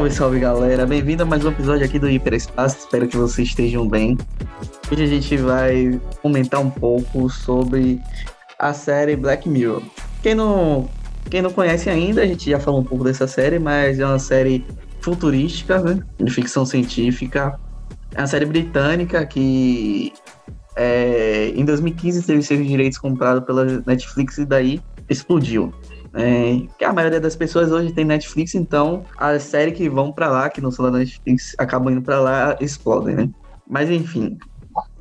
[0.00, 3.86] Salve, salve galera, bem-vindo a mais um episódio aqui do Hiperespaço, espero que vocês estejam
[3.86, 4.16] bem.
[4.90, 8.00] Hoje a gente vai comentar um pouco sobre
[8.58, 9.82] a série Black Mirror.
[10.22, 10.88] Quem não,
[11.28, 14.18] quem não conhece ainda, a gente já falou um pouco dessa série, mas é uma
[14.18, 14.64] série
[15.02, 16.02] futurística, né?
[16.18, 17.60] de ficção científica.
[18.14, 20.14] É uma série britânica que
[20.76, 24.80] é, em 2015 teve seus direitos comprados pela Netflix e daí
[25.10, 25.74] explodiu.
[26.14, 30.28] É, que a maioria das pessoas hoje tem Netflix, então as séries que vão para
[30.28, 33.28] lá, que não são da Netflix, acabam indo para lá, explodem, né?
[33.68, 34.36] Mas enfim,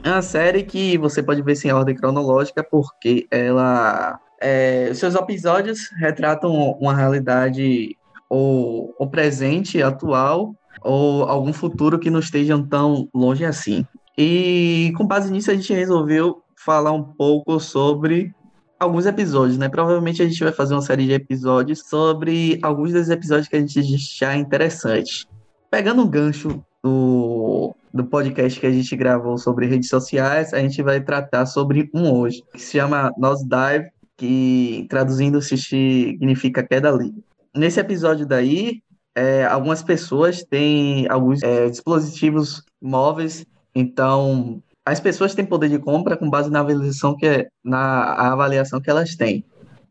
[0.04, 4.20] é uma série que você pode ver sem ordem cronológica, porque ela.
[4.42, 7.98] É, seus episódios retratam uma realidade
[8.30, 13.86] ou, ou presente, atual, ou algum futuro que não estejam tão longe assim.
[14.18, 18.34] E com base nisso, a gente resolveu falar um pouco sobre
[18.80, 19.68] alguns episódios, né?
[19.68, 23.60] Provavelmente a gente vai fazer uma série de episódios sobre alguns dos episódios que a
[23.60, 25.28] gente achar interessante.
[25.70, 30.82] Pegando o gancho do, do podcast que a gente gravou sobre redes sociais, a gente
[30.82, 37.24] vai tratar sobre um hoje, que se chama Nosedive, que traduzindo significa queda livre.
[37.56, 38.82] Nesse episódio daí,
[39.16, 46.18] é, algumas pessoas têm alguns é, dispositivos móveis, então as pessoas têm poder de compra
[46.18, 49.46] com base na avaliação que, é, na avaliação que elas têm.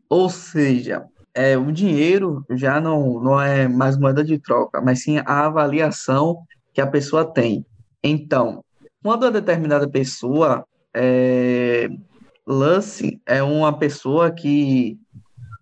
[0.09, 5.19] Ou seja, é, o dinheiro já não, não é mais moeda de troca, mas sim
[5.19, 6.39] a avaliação
[6.73, 7.65] que a pessoa tem.
[8.03, 8.63] Então,
[9.01, 11.87] quando uma determinada pessoa, é,
[12.45, 14.97] Lance é uma pessoa que,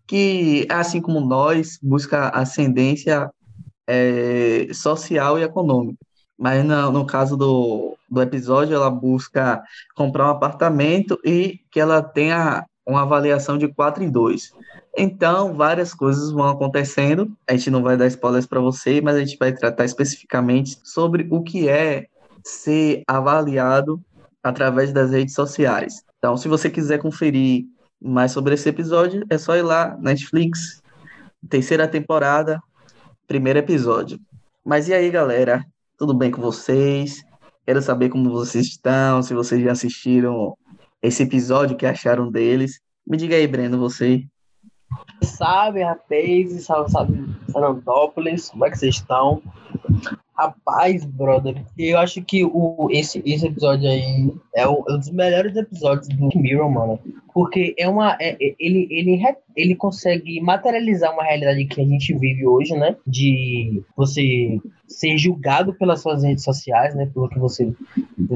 [0.08, 3.30] que, assim como nós, busca ascendência
[3.86, 6.07] é, social e econômica.
[6.38, 9.64] Mas no, no caso do, do episódio, ela busca
[9.96, 14.52] comprar um apartamento e que ela tenha uma avaliação de 4 em 2.
[14.98, 17.32] Então, várias coisas vão acontecendo.
[17.48, 21.28] A gente não vai dar spoilers para você, mas a gente vai tratar especificamente sobre
[21.30, 22.08] o que é
[22.44, 24.02] ser avaliado
[24.42, 26.04] através das redes sociais.
[26.18, 27.66] Então, se você quiser conferir
[28.02, 30.82] mais sobre esse episódio, é só ir lá Netflix,
[31.50, 32.62] terceira temporada,
[33.28, 34.20] primeiro episódio.
[34.64, 35.66] Mas e aí, galera?
[35.98, 37.26] Tudo bem com vocês?
[37.66, 40.56] Quero saber como vocês estão, se vocês já assistiram
[41.02, 42.80] esse episódio, que acharam deles.
[43.06, 44.24] Me diga aí, Breno, você.
[45.24, 49.42] Salve, rapazes, salve, salve, Fernandópolis, como é que vocês estão?
[50.38, 55.10] Rapaz, brother, eu acho que o, esse, esse episódio aí é, o, é um dos
[55.10, 57.00] melhores episódios do Mirror, mano.
[57.34, 58.16] Porque é uma.
[58.20, 59.20] É, é, ele, ele,
[59.56, 62.96] ele consegue materializar uma realidade que a gente vive hoje, né?
[63.08, 67.10] De você ser julgado pelas suas redes sociais, né?
[67.12, 67.74] Pelo que você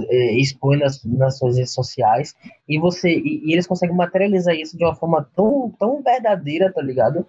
[0.09, 2.35] é, expõe nas, nas suas redes sociais.
[2.67, 3.11] E você.
[3.11, 7.27] E, e, eles conseguem materializar isso de uma forma tão, tão verdadeira, tá ligado?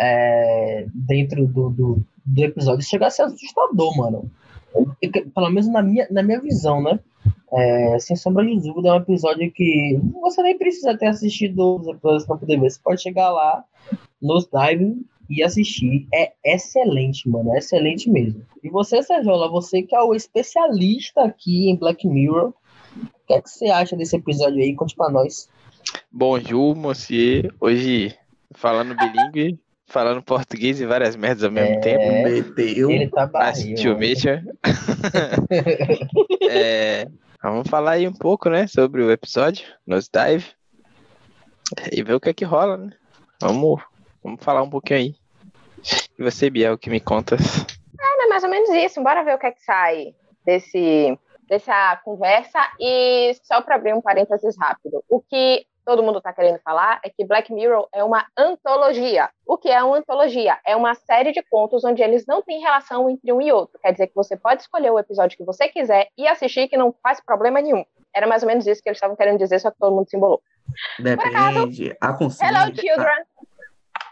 [0.00, 4.30] É, dentro do, do do episódio chega a ser assustador, mano.
[5.34, 6.98] Pelo menos na minha, na minha visão, né?
[7.52, 11.86] É, sem sombra de dúvida, é um episódio que você nem precisa ter assistido os
[11.86, 12.70] episódios pra poder ver.
[12.70, 13.64] Você pode chegar lá
[14.20, 16.08] nos diving e assistir.
[16.12, 17.54] É excelente, mano.
[17.54, 18.42] É excelente mesmo.
[18.62, 22.52] E você, Sergiola, você que é o especialista aqui em Black Mirror,
[22.96, 24.74] o que é que você acha desse episódio aí?
[24.74, 25.48] Conte pra nós.
[26.10, 27.52] Bonjour, monsieur.
[27.60, 28.16] Hoje,
[28.52, 29.58] falando bilíngue,
[29.94, 32.04] falando português e várias merdas ao mesmo É, tempo.
[32.28, 32.90] Meteu.
[32.90, 33.96] Ele tá barril.
[33.96, 34.32] meet you.
[36.50, 37.06] É,
[37.40, 40.46] vamos falar aí um pouco, né, sobre o episódio, nos dive,
[41.92, 42.90] e ver o que é que rola, né?
[43.40, 43.80] Vamos,
[44.22, 45.14] vamos falar um pouquinho aí.
[46.18, 47.64] E você, Biel, que me contas?
[48.00, 49.02] É mais ou menos isso.
[49.02, 50.14] Bora ver o que é que sai
[50.44, 51.16] desse,
[51.48, 52.58] dessa conversa.
[52.80, 57.10] E só para abrir um parênteses rápido, o que todo mundo está querendo falar é
[57.10, 59.28] que Black Mirror é uma antologia.
[59.46, 60.58] O que é uma antologia?
[60.66, 63.78] É uma série de contos onde eles não têm relação entre um e outro.
[63.80, 66.94] Quer dizer que você pode escolher o episódio que você quiser e assistir que não
[67.02, 67.84] faz problema nenhum.
[68.14, 70.16] Era mais ou menos isso que eles estavam querendo dizer, só que todo mundo se
[70.16, 70.40] embolou.
[70.98, 71.96] Depende.
[72.00, 72.56] Aconselho.
[72.56, 73.24] Hello, children!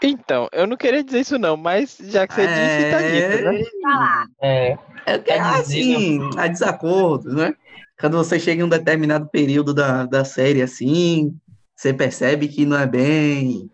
[0.04, 3.64] Então, eu não queria dizer isso não, mas já que você disse, tá dito, né?
[3.82, 4.26] Tá lá.
[4.42, 7.54] É, É que é Tá assim, há desacordos, né?
[8.00, 11.32] Quando você chega em um determinado período da, da série assim,
[11.82, 13.68] você percebe que não é bem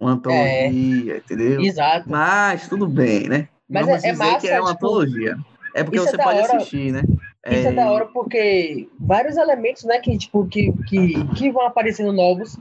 [0.00, 1.60] uma antologia, entendeu?
[1.60, 2.08] exato.
[2.08, 3.48] Mas tudo bem, né?
[3.68, 5.36] Mas Vamos é- é dizer que massa, é uma tipo, antologia.
[5.74, 6.56] É porque é você da pode hora.
[6.56, 7.02] assistir, né?
[7.50, 12.12] Isso é da hora porque vários elementos, né, que, tipo, que, que, que vão aparecendo
[12.12, 12.56] novos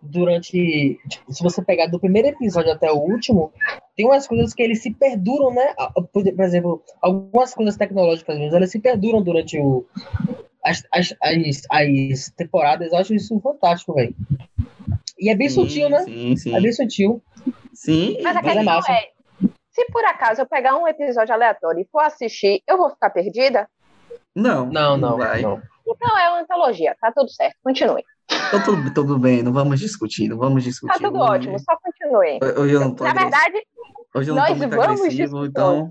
[0.00, 0.98] durante.
[1.08, 3.52] Tipo, se você pegar do primeiro episódio até o último,
[3.94, 5.74] tem umas coisas que eles se perduram, né?
[6.12, 9.84] Por exemplo, algumas coisas tecnológicas elas se perduram durante o,
[10.64, 12.92] as, as, as, as temporadas.
[12.92, 14.14] Eu acho isso fantástico, velho.
[15.18, 15.98] E é bem Sim, sutil, né?
[16.04, 16.54] Sim, sim.
[16.56, 17.22] É bem sutil.
[17.74, 18.92] Sim, Mas a Mas é questão massa.
[18.92, 19.08] é,
[19.70, 23.68] se por acaso eu pegar um episódio aleatório e for assistir, eu vou ficar perdida?
[24.34, 25.42] Não, Não, não, vai.
[25.42, 25.60] não.
[25.86, 28.02] Então é uma antologia, tá tudo certo, continue.
[28.48, 30.92] Então, tudo, tudo bem, não vamos discutir, não vamos discutir.
[30.92, 32.38] Tá tudo ótimo, só continue.
[32.56, 33.30] Hoje eu não tô Na agressivo.
[33.42, 33.66] verdade,
[34.14, 35.90] Hoje eu não tô nós muito vamos agressivo, discutir então.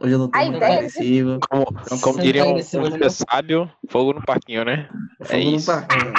[0.00, 0.12] Hoje.
[0.14, 1.40] Eu não tô A muito é agressivo.
[1.48, 4.88] Como, como Você diria tá um sábio, fogo no parquinho, né?
[5.22, 5.66] Fogo no isso.
[5.66, 6.12] parquinho.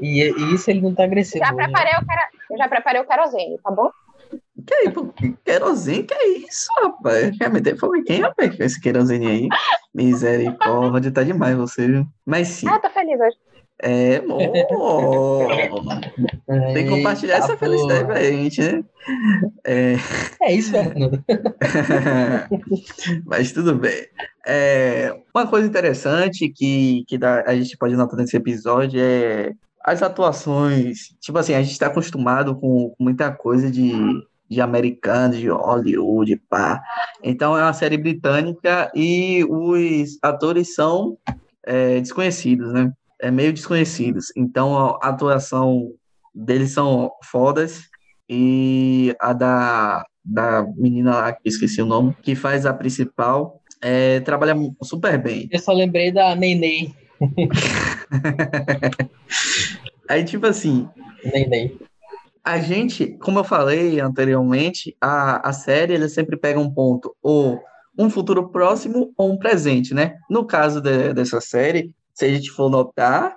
[0.00, 1.44] E, e isso ele não tá agressivo.
[1.44, 1.64] Já né?
[1.64, 2.20] preparei o, quero...
[2.50, 3.90] eu já preparei o querosene, tá bom?
[4.66, 5.12] Que aí, pô,
[5.44, 7.36] querosene, que é isso, rapaz?
[7.38, 8.54] Quer meter fogo em quem, rapaz?
[8.54, 9.48] Com esse querosene aí?
[9.94, 12.06] Misericórdia, tá demais você, viu?
[12.26, 13.36] Mas sim, Ah, tô feliz hoje.
[13.82, 14.38] É, amor.
[16.74, 18.12] Tem que compartilhar Eita, essa felicidade porra.
[18.14, 18.84] pra gente, né?
[19.64, 19.94] É,
[20.42, 21.22] É isso, Fernando.
[23.24, 24.06] Mas tudo bem.
[24.46, 29.52] É, uma coisa interessante que, que dá- a gente pode notar nesse episódio é
[29.84, 31.14] as atuações.
[31.20, 33.92] Tipo assim, a gente está acostumado com, com muita coisa de,
[34.48, 36.80] de americano, de Hollywood, pá.
[37.22, 41.16] Então é uma série britânica e os atores são
[41.64, 42.92] é, desconhecidos, né?
[43.20, 44.26] É meio desconhecidos.
[44.36, 45.92] Então a atuação
[46.34, 47.82] deles são fodas
[48.28, 54.20] e a da, da menina lá, que esqueci o nome, que faz a principal, é,
[54.20, 55.48] trabalha super bem.
[55.50, 56.94] Eu só lembrei da Neném.
[60.08, 60.88] Aí, tipo assim,
[61.32, 61.78] Neném.
[62.44, 67.60] a gente, como eu falei anteriormente, a, a série ele sempre pega um ponto, ou
[67.98, 70.16] um futuro próximo ou um presente, né?
[70.30, 73.36] No caso de- dessa série, se a gente for notar,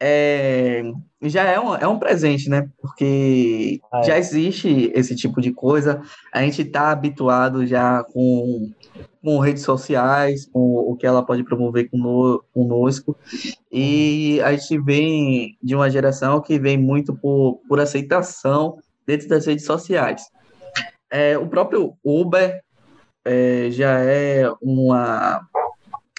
[0.00, 0.82] é,
[1.20, 2.66] já é um, é um presente, né?
[2.80, 4.02] Porque É.
[4.04, 6.00] já existe esse tipo de coisa,
[6.32, 8.70] a gente está habituado já com,
[9.22, 13.14] com redes sociais, com o que ela pode promover cono- conosco,
[13.70, 19.44] e a gente vem de uma geração que vem muito por, por aceitação dentro das
[19.44, 20.22] redes sociais.
[21.10, 22.62] É, o próprio Uber
[23.26, 25.46] é, já é uma,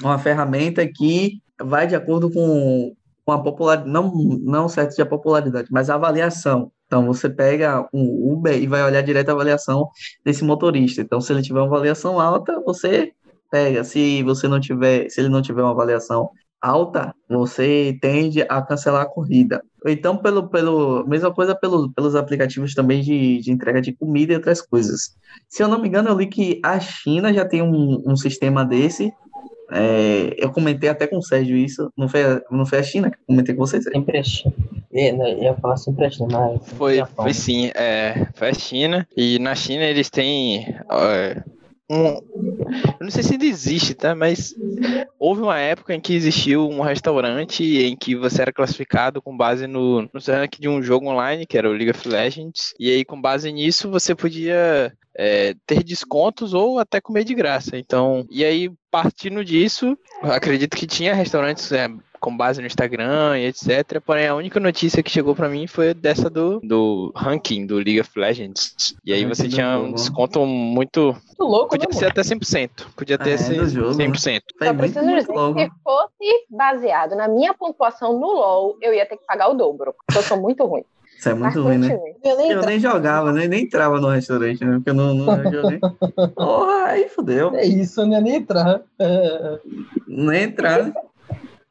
[0.02, 2.96] uma ferramenta que vai de acordo com,
[3.26, 4.12] com a popularidade, não,
[4.42, 6.72] não certo de a popularidade, mas a avaliação.
[6.86, 9.90] Então, você pega um Uber e vai olhar direto a avaliação
[10.24, 11.02] desse motorista.
[11.02, 13.14] Então, se ele tiver uma avaliação alta, você
[13.50, 13.84] pega.
[13.84, 16.30] Se você não tiver, se ele não tiver uma avaliação
[16.64, 19.62] alta, você tende a cancelar a corrida.
[19.86, 24.36] Então, pelo, pelo, mesma coisa pelo, pelos aplicativos também de, de entrega de comida e
[24.38, 25.16] outras coisas.
[25.50, 28.64] Se eu não me engano, eu li que a China já tem um, um sistema
[28.64, 29.12] desse.
[29.76, 31.92] É, eu comentei até com o Sérgio isso.
[31.98, 33.84] Não foi, a- não foi a China que eu comentei com vocês?
[33.84, 34.52] Sempre achei.
[34.94, 36.62] É, né, Eu ia falar sempre achei, mas.
[36.74, 39.08] Foi, foi sim, é, foi a China.
[39.18, 41.44] E na China eles têm é,
[41.90, 42.06] um.
[42.08, 44.14] Eu não sei se ainda existe, tá?
[44.14, 44.54] Mas
[45.20, 49.66] houve uma época em que existiu um restaurante em que você era classificado com base
[49.68, 52.74] no, no ranking de um jogo online, que era o League of Legends.
[52.80, 57.78] E aí, com base nisso, você podia é, ter descontos ou até comer de graça.
[57.78, 61.88] Então, e aí, partindo disso, acredito que tinha restaurantes é,
[62.20, 64.00] com base no Instagram e etc.
[64.06, 68.00] Porém, a única notícia que chegou pra mim foi dessa do, do ranking do League
[68.00, 68.96] of Legends.
[69.06, 71.02] E aí você tinha um desconto muito.
[71.12, 72.12] Muito louco, né, Podia ser mano?
[72.12, 72.70] até 100%.
[72.96, 74.06] Podia ter É, esse do jogo, né?
[74.08, 74.42] 100%.
[74.58, 75.56] Foi Só preciso dizer logo.
[75.56, 79.54] que se fosse baseado na minha pontuação no LoL, eu ia ter que pagar o
[79.54, 80.84] dobro, porque eu sou muito ruim.
[81.24, 81.90] Isso é muito ruim, né?
[81.90, 82.16] continue.
[82.22, 83.48] Eu nem Eu nem jogava, né?
[83.48, 84.74] nem entrava no restaurante, né?
[84.76, 85.80] Porque eu não, não joguei.
[86.36, 87.56] Porra, aí fodeu.
[87.56, 88.82] É isso, eu não ia nem entrar.
[90.06, 90.84] Nem entrar.
[90.84, 90.94] né?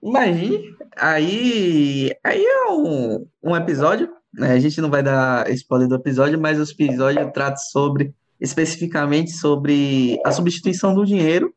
[0.03, 0.75] Imagine.
[0.97, 4.09] Aí, aí é um, um episódio.
[4.33, 4.53] Né?
[4.53, 10.19] A gente não vai dar spoiler do episódio, mas o episódio trata sobre, especificamente sobre
[10.25, 11.53] a substituição do dinheiro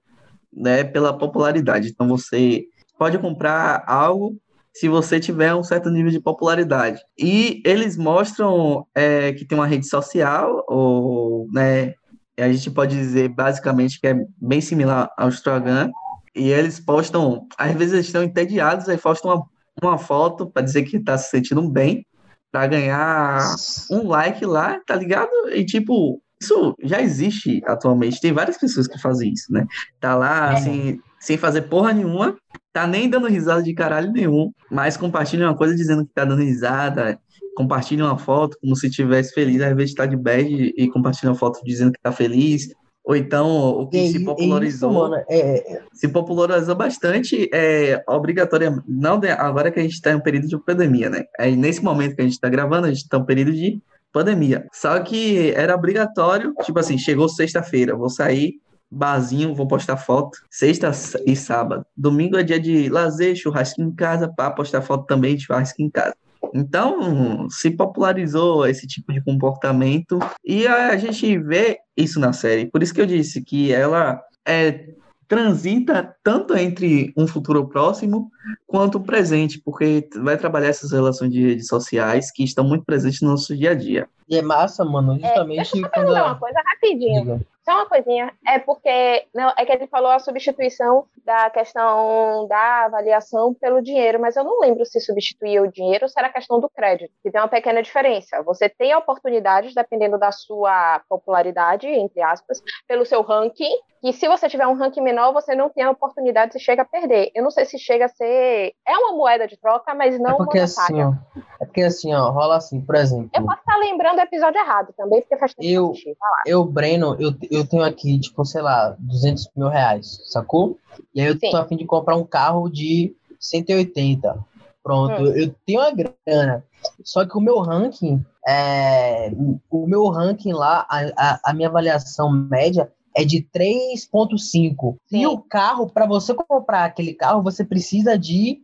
[0.54, 1.88] né, pela popularidade.
[1.88, 2.66] Então você
[3.00, 4.36] pode comprar algo
[4.76, 7.00] se você tiver um certo nível de popularidade.
[7.18, 11.94] E eles mostram é, que tem uma rede social, ou, né,
[12.38, 15.92] a gente pode dizer basicamente que é bem similar ao Instagram,
[16.36, 19.46] e eles postam, às vezes eles estão entediados, aí postam uma,
[19.82, 22.06] uma foto para dizer que está se sentindo bem,
[22.52, 23.56] para ganhar
[23.90, 25.32] um like lá, tá ligado?
[25.54, 28.20] E tipo, isso já existe atualmente.
[28.20, 29.66] Tem várias pessoas que fazem isso, né?
[30.02, 30.54] Tá lá, É.
[30.54, 32.38] assim, sem fazer porra nenhuma,
[32.76, 36.42] tá nem dando risada de caralho nenhum, mas compartilha uma coisa dizendo que tá dando
[36.44, 37.18] risada,
[37.56, 41.32] compartilha uma foto como se estivesse feliz, ao invés de estar de bad e compartilha
[41.32, 42.68] uma foto dizendo que tá feliz.
[43.06, 45.24] Ou então, o que É, se é popularizou isso, mano.
[45.30, 50.20] É, se popularizou bastante, é obrigatório, não de- agora que a gente está em um
[50.20, 51.24] período de pandemia, né?
[51.40, 53.80] Aí, nesse momento que a gente está gravando, a gente está em um período de
[54.12, 54.66] pandemia.
[54.74, 58.56] Só que era obrigatório, tipo assim, chegou sexta-feira, vou sair,
[58.92, 60.92] barzinho, vou postar foto, sexta
[61.26, 61.86] e sábado.
[61.96, 65.90] Domingo é dia de lazer, churrasco em casa, para postar foto também de churrasco em
[65.90, 66.16] casa.
[66.54, 72.68] Então, se popularizou esse tipo de comportamento e a gente vê isso na série.
[72.68, 74.86] Por isso que eu disse que ela é
[75.28, 78.30] transita tanto entre um futuro próximo
[78.68, 83.22] quanto o presente, porque vai trabalhar essas relações de redes sociais que estão muito presentes
[83.22, 84.08] no nosso dia a dia.
[84.30, 85.92] E é massa, mano, É, justamente deixa eu só quando.
[85.94, 87.22] perguntar uma coisa rapidinho.
[87.24, 87.42] Diga.
[87.68, 88.32] Só uma coisinha.
[88.48, 89.26] É porque.
[89.34, 94.44] Não, é que ele falou a substituição da questão da avaliação pelo dinheiro, mas eu
[94.44, 97.42] não lembro se substituía o dinheiro ou se era a questão do crédito, que tem
[97.42, 98.44] uma pequena diferença.
[98.44, 104.48] Você tem oportunidades, dependendo da sua popularidade, entre aspas, pelo seu ranking, e se você
[104.48, 107.32] tiver um ranking menor, você não tem a oportunidade, você chega a perder.
[107.34, 108.74] Eu não sei se chega a ser.
[108.88, 110.68] É uma moeda de troca, mas não É porque monetária.
[110.68, 111.42] assim, ó.
[111.60, 113.32] É porque assim, ó, rola assim, por exemplo.
[113.34, 116.18] Eu posso estar lembrando o episódio errado também, porque faz tempo Eu- que eu assisti.
[116.20, 116.44] Vai lá.
[116.46, 120.80] Eu, Breno, eu, eu tenho aqui, tipo, sei lá, 200 mil reais, sacou?
[121.14, 121.52] E aí eu Sim.
[121.52, 124.44] tô a fim de comprar um carro de 180.
[124.84, 125.28] Pronto, Hum.
[125.28, 126.64] eu, eu tenho uma grana.
[127.04, 129.32] Só que o meu ranking, é,
[129.70, 134.98] o meu ranking lá, a, a, a minha avaliação média é de 3.5.
[135.12, 138.62] E o carro, para você comprar aquele carro, você precisa de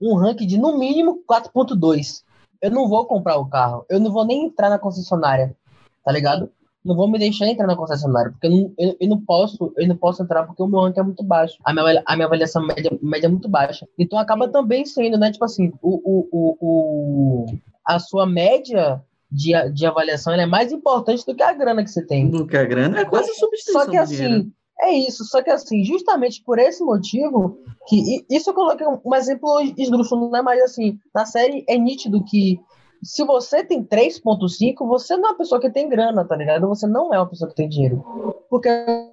[0.00, 2.22] um ranking de no mínimo 4.2.
[2.60, 5.56] Eu não vou comprar o carro, eu não vou nem entrar na concessionária,
[6.04, 6.50] tá ligado?
[6.84, 9.86] Não vou me deixar entrar na concessionária, porque eu não, eu, eu não posso, eu
[9.86, 11.56] não posso entrar porque o meu ranking é muito baixo.
[11.64, 13.86] A minha, a minha avaliação média, média é muito baixa.
[13.98, 15.30] Então acaba também sendo, né?
[15.30, 17.46] Tipo assim, o, o, o, o-
[17.86, 22.04] a sua média de, de avaliação é mais importante do que a grana que você
[22.04, 22.28] tem.
[22.28, 24.34] Do que a grana é quase substituição Só que dinheiro.
[24.36, 25.24] assim, é isso.
[25.24, 30.30] Só que assim, justamente por esse motivo, que isso eu coloquei um, um exemplo esdrúxulo,
[30.30, 30.42] né?
[30.42, 32.58] Mas assim, na série é nítido que
[33.02, 36.68] se você tem 3.5, você não é uma pessoa que tem grana, tá ligado?
[36.68, 38.04] Você não é uma pessoa que tem dinheiro.
[38.48, 38.68] Porque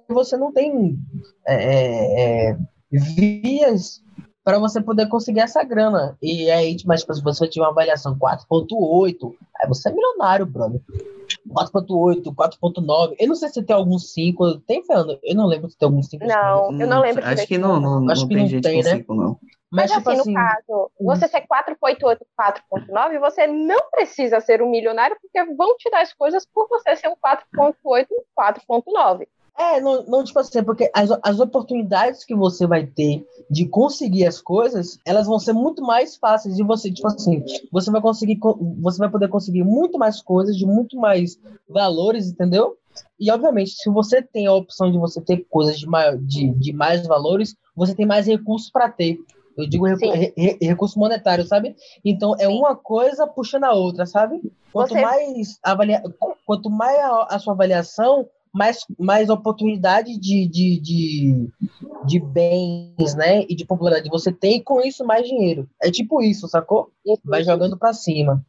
[0.08, 0.96] você não tem
[1.46, 2.58] é, é, é,
[2.92, 4.02] vias
[4.44, 6.16] para você poder conseguir essa grana.
[6.22, 10.80] E aí, mas tipo, se você tiver uma avaliação 4.8, aí você é milionário, brother.
[11.48, 13.14] 4.8, 4.9.
[13.18, 14.60] Eu não sei se tem algum 5.
[14.60, 15.18] Tem, Fernando?
[15.22, 16.24] Eu não lembro se tem algum 5.
[16.26, 17.22] Não, eu não lembro.
[17.22, 18.96] de Acho que não, não, Acho não que tem não gente tem, com né?
[18.96, 19.38] cinco, não.
[19.70, 24.60] Mas, Mas, tipo assim, assim, no caso, você ser 4.8, 4.9, você não precisa ser
[24.60, 29.28] um milionário, porque vão te dar as coisas por você ser um 4.8, 4.9.
[29.58, 34.26] É, não, não tipo assim, porque as, as oportunidades que você vai ter de conseguir
[34.26, 38.36] as coisas, elas vão ser muito mais fáceis de você, tipo assim, você vai conseguir,
[38.36, 42.76] co- você vai poder conseguir muito mais coisas, de muito mais valores, entendeu?
[43.18, 46.72] E obviamente, se você tem a opção de você ter coisas de, maior, de, de
[46.72, 49.18] mais valores, você tem mais recursos para ter.
[49.56, 51.74] Eu digo recu re- re- recurso monetário, sabe?
[52.04, 52.58] Então é Sim.
[52.58, 54.40] uma coisa puxando a outra, sabe?
[54.72, 56.02] Quanto Você- mais avalia...
[56.46, 61.48] quanto mais a, a sua avaliação, mais, mais oportunidade de, de, de,
[62.06, 63.42] de bens, né?
[63.48, 65.68] E de popularidade você tem, e com isso mais dinheiro.
[65.82, 66.90] É tipo isso, sacou?
[67.06, 67.50] Isso, Vai isso.
[67.50, 68.42] jogando pra cima.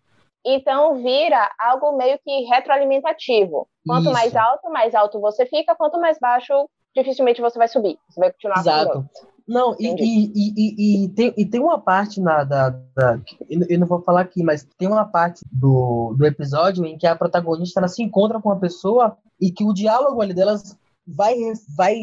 [0.43, 3.67] Então vira algo meio que retroalimentativo.
[3.86, 4.13] Quanto Isso.
[4.13, 6.53] mais alto, mais alto você fica, quanto mais baixo,
[6.96, 7.98] dificilmente você vai subir.
[8.10, 8.58] Você vai continuar.
[8.60, 9.05] Exato.
[9.51, 13.20] Não, e, e, e, e, tem, e tem uma parte na, da, da.
[13.50, 17.05] Eu eu não vou falar aqui, mas tem uma parte do, do episódio em que
[17.05, 21.36] a protagonista ela se encontra com uma pessoa e que o diálogo ali delas vai,
[21.75, 21.96] vai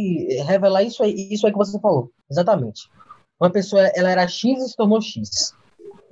[0.44, 2.10] revelar isso aí, isso aí que você falou.
[2.30, 2.82] Exatamente.
[3.40, 5.54] Uma pessoa, ela era X e se tornou X.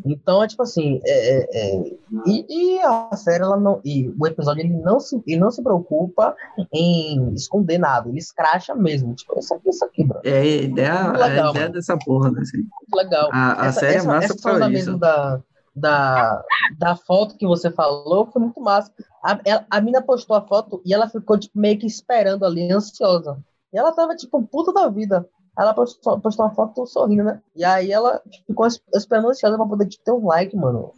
[0.05, 1.83] Então, é tipo assim, é, é, é,
[2.27, 5.63] e, e a série, ela não, e o episódio, ele não se, ele não se
[5.63, 6.37] preocupa
[6.73, 10.21] em esconder nada, ele escracha mesmo, tipo, isso aqui, isso aqui, bro.
[10.25, 11.75] É a ideia, Muito é a legal, ideia mano.
[11.75, 12.41] dessa porra, né?
[12.43, 12.59] assim.
[12.95, 13.31] Legal.
[13.33, 14.71] A, a essa, série essa, é massa essa pra isso.
[14.71, 15.41] mesmo da,
[15.75, 16.45] da,
[16.79, 18.93] da foto que você falou foi muito massa.
[19.25, 22.71] A, ela- a mina postou a foto e ela ficou tipo, meio que esperando ali,
[22.71, 23.39] ansiosa.
[23.73, 25.27] E ela tava, tipo, puta da vida.
[25.59, 27.41] Ela postou, postou uma foto sorrindo, né?
[27.55, 30.93] E aí ela ficou es- esperando ansiosa pra poder ter um like, mano.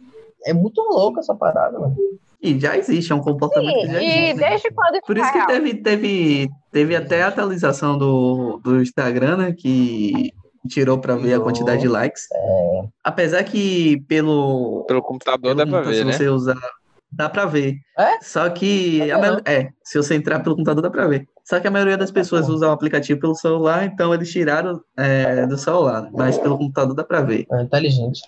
[0.45, 1.95] É muito louco essa parada, mano.
[2.41, 4.39] E já existe, é um comportamento que Sim, já e existe.
[4.49, 5.47] desde quando isso Por tá isso que real?
[5.47, 9.53] teve, teve, teve até a atualização do, do Instagram, né?
[9.53, 10.31] Que
[10.69, 12.23] tirou pra ver a quantidade de likes.
[13.03, 16.11] Apesar que pelo, Pelo computador pelo dá pra computador, ver, se né?
[16.13, 16.57] você usar,
[17.11, 17.75] dá pra ver.
[17.97, 18.19] É?
[18.21, 21.27] Só que maio- é, se você entrar pelo computador dá pra ver.
[21.43, 24.79] Só que a maioria das Tá pessoas usa o aplicativo pelo celular, então eles tiraram
[24.95, 27.45] é, do celular, mas pelo computador dá pra ver.
[27.51, 28.21] É inteligente.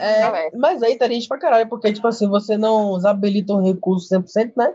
[0.00, 0.50] é, é.
[0.56, 4.52] mas aí tá inteligente pra caralho, porque, tipo assim, você não habilita um recurso 100%,
[4.56, 4.72] né?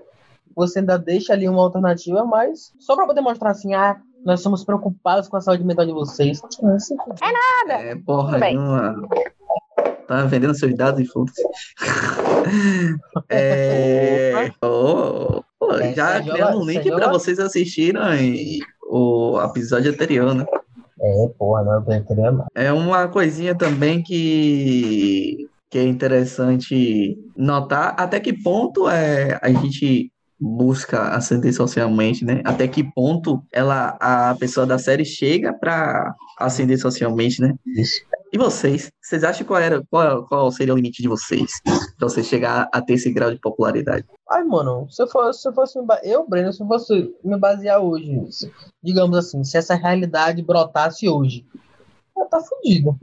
[0.56, 4.64] Você ainda deixa ali uma alternativa, mas só pra poder mostrar assim, ah, nós somos
[4.64, 6.40] preocupados com a saúde mental de vocês.
[6.62, 7.82] É Nada.
[7.84, 8.56] É, porra, Tudo bem.
[8.56, 9.08] não,
[10.08, 11.42] tá vendendo seus dados e foda-se.
[13.30, 15.44] É, pô,
[15.80, 20.46] É, já você criamos um link joga- vocês assistirem o episódio anterior, né?
[21.02, 22.48] É, porra, não, queria mais.
[22.56, 30.12] É uma coisinha também que, que é interessante notar até que ponto é, a gente
[30.40, 32.42] busca ascender socialmente, né?
[32.44, 37.54] Até que ponto ela, a pessoa da série chega para ascender socialmente, né?
[37.66, 38.02] Isso.
[38.34, 38.92] E vocês?
[39.00, 42.82] Vocês acham qual era qual, qual seria o limite de vocês para você chegar a
[42.82, 44.06] ter esse grau de popularidade?
[44.28, 47.38] Ai, mano, se eu fosse, se eu fosse me eu, Breno, se eu fosse me
[47.38, 51.46] basear hoje, se- digamos assim, se essa realidade brotasse hoje,
[52.18, 52.98] eu tá fudido.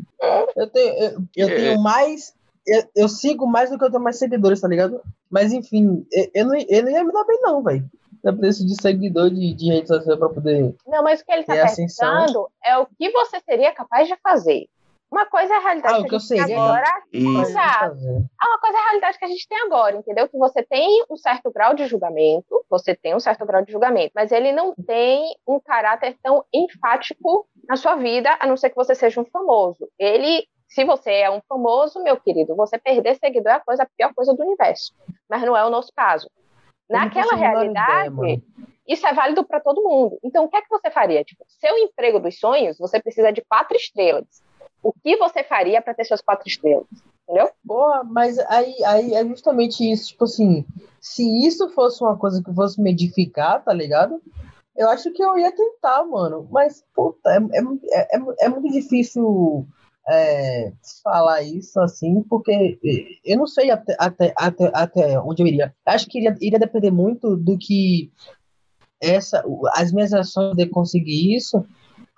[0.56, 1.54] Eu tenho, eu, eu É.
[1.54, 2.34] tenho mais,
[2.66, 5.00] eu, eu sigo mais do que eu tenho mais seguidores, tá ligado?
[5.30, 7.88] Mas enfim, eu, eu, não, eu não ia me dar bem não, velho.
[8.25, 10.75] Eu preciso de seguidor de, de rede social pra poder...
[10.87, 14.66] Não, mas o que ele está perguntando é o que você seria capaz de fazer.
[15.11, 16.62] Uma coisa é a realidade Ah, que que a gente tem seria.
[16.62, 17.97] agora, Exato.
[18.40, 20.29] Ah, uma coisa é a realidade que a gente tem agora, entendeu?
[20.29, 24.12] Que você tem um certo grau de julgamento, você tem um certo grau de julgamento,
[24.14, 28.76] mas ele não tem um caráter tão enfático na sua vida, a não ser que
[28.76, 29.88] você seja um famoso.
[29.99, 33.88] Ele, se você é um famoso, meu querido, você perder seguidor é a coisa a
[33.97, 34.93] pior coisa do universo.
[35.29, 36.31] Mas não é o nosso caso.
[36.88, 38.43] Naquela realidade, ideia,
[38.87, 40.19] isso é válido para todo mundo.
[40.25, 41.23] Então, o que é que você faria?
[41.23, 44.26] Tipo, seu emprego dos sonhos, você precisa de quatro estrelas.
[44.82, 46.87] O que você faria para ter suas quatro estrelas?
[47.25, 47.50] Entendeu?
[47.66, 50.64] Porra, mas aí, aí é justamente isso, tipo assim,
[51.00, 54.20] se isso fosse uma coisa que fosse me edificar, tá ligado?
[54.76, 56.49] Eu acho que eu ia tentar, mano.
[56.50, 59.66] Mas, puta, é, é, é, é muito difícil
[60.08, 60.72] é,
[61.04, 62.78] falar isso assim, porque
[63.25, 65.75] eu não sei até, até, até, até onde eu iria.
[65.87, 68.10] Acho que iria, iria depender muito do que
[69.00, 69.44] essa,
[69.75, 71.64] as minhas ações de conseguir isso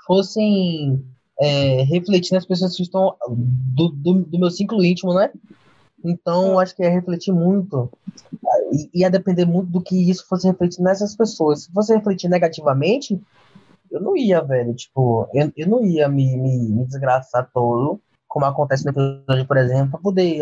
[0.06, 1.04] fossem
[1.42, 5.30] é, refletir nas pessoas que estão do, do, do meu ciclo íntimo, né?
[6.04, 7.90] Então, acho que ia refletir muito.
[8.72, 11.64] I- Ia depender muito do que isso fosse refletir nessas pessoas.
[11.64, 13.20] Se fosse refletir negativamente,
[13.90, 14.74] eu não ia, velho.
[14.74, 19.56] Tipo, eu, eu não ia me, me, me desgraçar todo, como acontece no episódio, por
[19.56, 20.40] exemplo, pra poder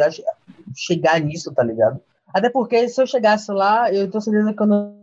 [0.75, 2.01] chegar nisso, tá ligado?
[2.33, 4.95] Até porque se eu chegasse lá, eu tenho certeza que eu não,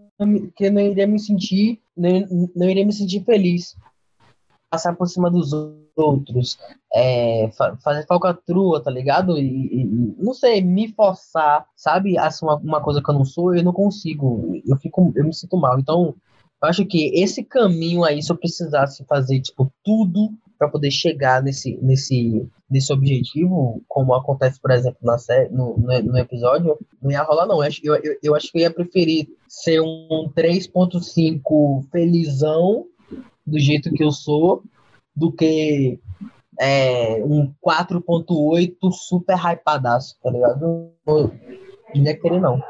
[0.55, 3.75] que eu não iria me sentir, não, não iria me sentir feliz.
[4.69, 5.86] Passar por cima dos outros,
[6.93, 9.37] é, fa- fazer falcatrua, tá ligado?
[9.37, 12.17] E, e- não sei, me forçar, sabe?
[12.17, 14.59] Assim, uma, uma coisa que eu não sou, eu não consigo.
[14.65, 15.79] Eu fico, eu me sinto mal.
[15.79, 16.15] Então,
[16.61, 21.43] eu acho que esse caminho aí, se eu precisasse fazer, tipo, tudo para poder chegar
[21.43, 27.11] nesse, nesse, nesse objetivo, como acontece, por exemplo, na série, no, no, no episódio, não
[27.11, 27.63] ia rolar, não.
[27.63, 32.85] Eu, eu, eu acho que eu ia preferir ser um 3.5 felizão,
[33.45, 34.63] do jeito que eu sou,
[35.17, 35.99] do que
[36.59, 40.91] é, um 4.8 super hypadaço, tá ligado?
[41.07, 41.31] Eu
[41.95, 42.61] não ia querer, não.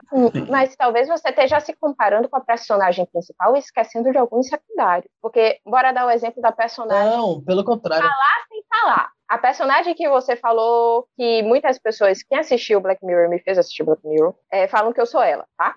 [0.50, 5.12] Mas talvez você esteja se comparando com a personagem principal e esquecendo de alguns secundários.
[5.22, 8.08] Porque, bora dar o exemplo da personagem Não, pelo contrário.
[8.48, 9.10] sem falar.
[9.28, 13.84] A personagem que você falou, que muitas pessoas, quem assistiu Black Mirror, me fez assistir
[13.84, 15.76] Black Mirror, é, falam que eu sou ela, tá?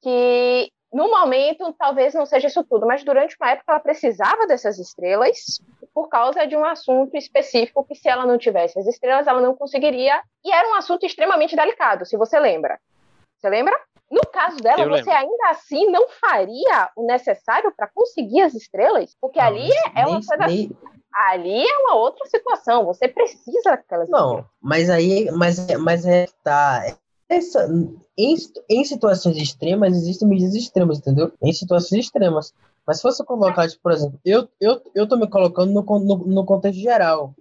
[0.00, 4.78] Que no momento talvez não seja isso tudo, mas durante uma época ela precisava dessas
[4.78, 5.60] estrelas
[5.98, 9.56] por causa de um assunto específico que se ela não tivesse as estrelas ela não
[9.56, 12.78] conseguiria e era um assunto extremamente delicado, se você lembra.
[13.36, 13.76] Você lembra?
[14.08, 15.12] No caso dela, Eu você lembro.
[15.12, 20.46] ainda assim não faria o necessário para conseguir as estrelas, porque ali é uma coisa
[20.46, 20.70] nem-
[21.12, 22.84] ali é uma outra situação.
[22.84, 26.96] Você precisa daquelas Não, mas aí, mas, mas é tá.
[27.28, 27.68] Essa,
[28.16, 28.36] em,
[28.70, 31.32] em situações extremas, existem medidas extremas, entendeu?
[31.42, 32.54] Em situações extremas.
[32.88, 36.16] Mas se fosse colocar, tipo, por exemplo, eu, eu, eu tô me colocando no, no,
[36.26, 37.34] no contexto geral.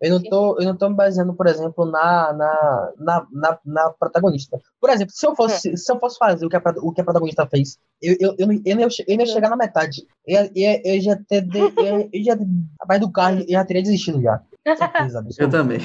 [0.00, 3.90] Eu não, tô, eu não tô me baseando, por exemplo, na, na, na, na, na
[3.90, 4.58] protagonista.
[4.80, 7.04] Por exemplo, se eu fosse, se eu fosse fazer o que a, o que a
[7.04, 10.02] protagonista fez, eu, eu, eu, eu, não ia, che- eu não ia chegar na metade.
[10.26, 11.40] Eu, ia- eu, ia- eu já ter.
[11.42, 12.36] de- Eu, eu já,
[12.80, 14.40] atrás do carro, eu já teria desistido já.
[14.76, 15.78] Certeza, eu também.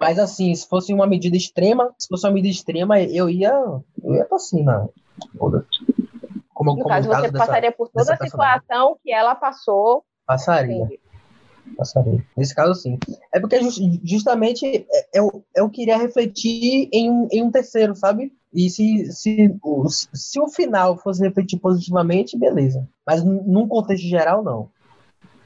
[0.00, 3.52] Mas assim, se fosse uma medida extrema, se fosse uma medida extrema, eu ia.
[4.02, 4.88] Eu ia pra cima.
[5.38, 5.66] Foda-se.
[6.60, 8.60] Como, No como caso, no você caso dessa- passaria por toda a personagem.
[8.60, 10.04] situação que ela passou.
[10.26, 10.86] Passaria,
[11.74, 12.22] passaria.
[12.36, 12.98] Nesse caso, sim.
[13.32, 18.30] É porque jus- justamente é- eu, eu queria refletir em um, em um terceiro, sabe?
[18.52, 22.86] E se, se, o, se o final fosse refletir positivamente, beleza.
[23.06, 24.68] Mas num contexto geral, não.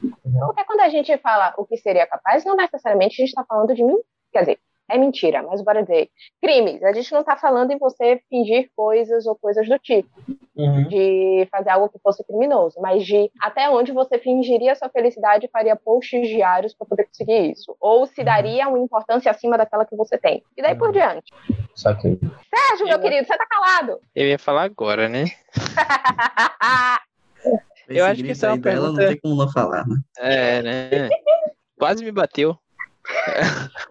[0.01, 3.73] Porque quando a gente fala o que seria capaz, não necessariamente a gente está falando
[3.73, 3.97] de mim.
[4.33, 4.59] Quer dizer,
[4.91, 6.09] é mentira, mas bora dizer.
[6.43, 6.83] Crimes.
[6.83, 10.09] A gente não está falando em você fingir coisas ou coisas do tipo,
[10.57, 10.87] Uhum.
[10.89, 15.51] de fazer algo que fosse criminoso, mas de até onde você fingiria sua felicidade e
[15.51, 17.75] faria posts diários para poder conseguir isso.
[17.81, 20.43] Ou se daria uma importância acima daquela que você tem.
[20.57, 21.33] E daí por diante.
[21.75, 22.19] Só que.
[22.55, 23.99] Sérgio, meu querido, você tá calado.
[24.15, 25.25] Eu ia falar agora, né?
[27.89, 29.97] Eu acho que essa é uma pergunta- não tem como não falar, né?
[30.19, 31.09] É, né?
[31.79, 32.57] Quase me bateu.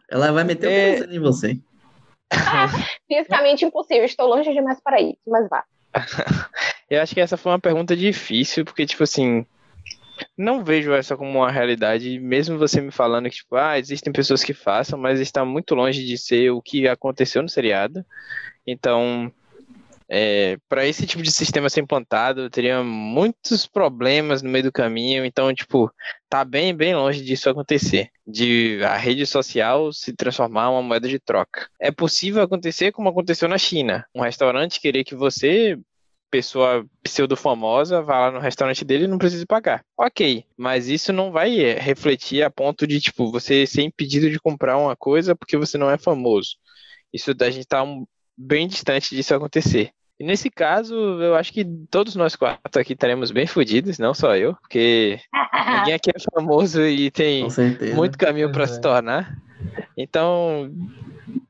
[0.10, 0.90] Ela vai meter É.
[0.90, 1.60] o presente em você.
[3.08, 5.64] Fisicamente impossível, estou longe demais para isso, mas vá.
[6.90, 9.46] Eu acho que essa foi uma pergunta difícil, porque, tipo assim,
[10.38, 14.44] não vejo essa como uma realidade, mesmo você me falando que, tipo, ah, existem pessoas
[14.44, 18.06] que façam, mas está muito longe de ser o que aconteceu no seriado.
[18.66, 19.32] Então,
[20.10, 25.26] é, para esse tipo de sistema ser implantado, teria muitos problemas no meio do caminho.
[25.26, 25.92] Então, tipo,
[26.30, 28.10] tá bem, bem longe disso acontecer.
[28.26, 31.68] De a rede social se transformar em uma moeda de troca.
[31.80, 34.06] É possível acontecer como aconteceu na China.
[34.14, 35.78] Um restaurante querer que você,
[36.32, 39.84] pessoa pseudo-famosa, vá lá no restaurante dele e não precise pagar.
[39.98, 44.40] Ok, mas isso não vai é, refletir a ponto de, tipo, você ser impedido de
[44.40, 46.56] comprar uma coisa porque você não é famoso.
[47.14, 48.06] Isso a gente tá um-
[48.38, 49.92] bem distante disso acontecer.
[50.20, 54.36] E nesse caso, eu acho que todos nós quatro aqui estaremos bem fodidos, não só
[54.36, 55.20] eu, porque
[55.80, 57.48] ninguém aqui é famoso e tem
[57.96, 58.82] muito caminho para Pois se é.
[58.82, 59.38] tornar.
[59.98, 60.72] Então,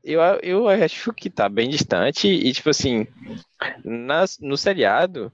[0.03, 3.07] eu, eu acho que tá bem distante e, tipo assim,
[3.83, 5.31] nas, no seriado,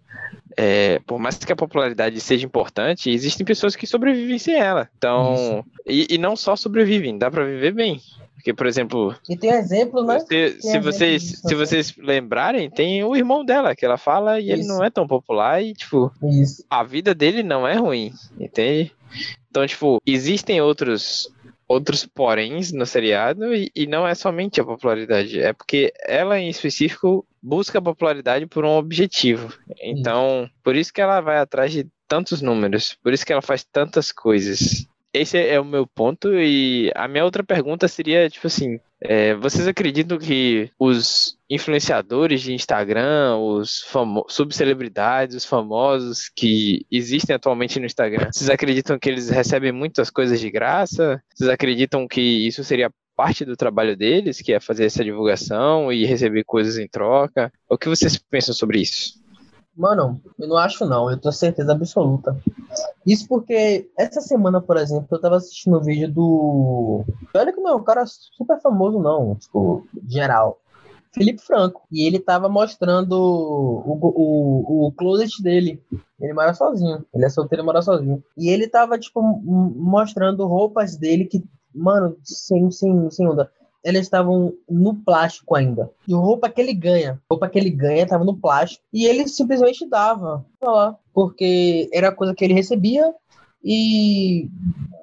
[0.56, 4.90] é, por mais que a popularidade seja importante, existem pessoas que sobrevivem sem ela.
[4.98, 8.00] Então, e, e não só sobrevivem, dá para viver bem.
[8.40, 10.20] Porque, por exemplo, E tem exemplo, né?
[10.20, 13.98] se, Tem se exemplo vocês, disso se vocês lembrarem, tem o irmão dela que ela
[13.98, 14.70] fala e ele Isso.
[14.70, 16.64] não é tão popular e, tipo, Isso.
[16.70, 18.94] a vida dele não é ruim, entende?
[19.50, 21.30] Então, tipo, existem outros
[21.68, 26.50] outros poréns no seriado e, e não é somente a popularidade, é porque ela em
[26.50, 29.54] específico busca a popularidade por um objetivo.
[29.80, 33.64] Então, por isso que ela vai atrás de tantos números, por isso que ela faz
[33.64, 34.88] tantas coisas.
[35.14, 39.68] Esse é o meu ponto e a minha outra pergunta seria, tipo assim, é, vocês
[39.68, 43.84] acreditam que os influenciadores de Instagram, os
[44.28, 50.40] subcelebridades, os famosos que existem atualmente no Instagram, vocês acreditam que eles recebem muitas coisas
[50.40, 51.22] de graça?
[51.34, 56.06] Vocês acreditam que isso seria parte do trabalho deles, que é fazer essa divulgação e
[56.06, 57.52] receber coisas em troca?
[57.68, 59.20] O que vocês pensam sobre isso?
[59.76, 62.38] Mano, eu não acho não, eu tenho certeza absoluta.
[63.06, 67.06] Isso porque essa semana, por exemplo, eu tava assistindo um vídeo do.
[67.34, 70.60] Olha que não é um cara super famoso, não, tipo, geral.
[71.14, 71.82] Felipe Franco.
[71.92, 75.82] E ele tava mostrando o, o, o closet dele.
[76.20, 77.06] Ele mora sozinho.
[77.14, 78.24] Ele é solteiro e mora sozinho.
[78.38, 83.52] E ele tava, tipo, mostrando roupas dele que, mano, sem, sem, sem onda.
[83.84, 85.90] Elas estavam no plástico ainda.
[86.08, 87.20] E roupa que ele ganha.
[87.30, 88.84] Roupa que ele ganha tava no plástico.
[88.94, 90.46] E ele simplesmente dava.
[90.62, 90.98] lá.
[91.14, 93.14] Porque era coisa que ele recebia.
[93.64, 94.50] E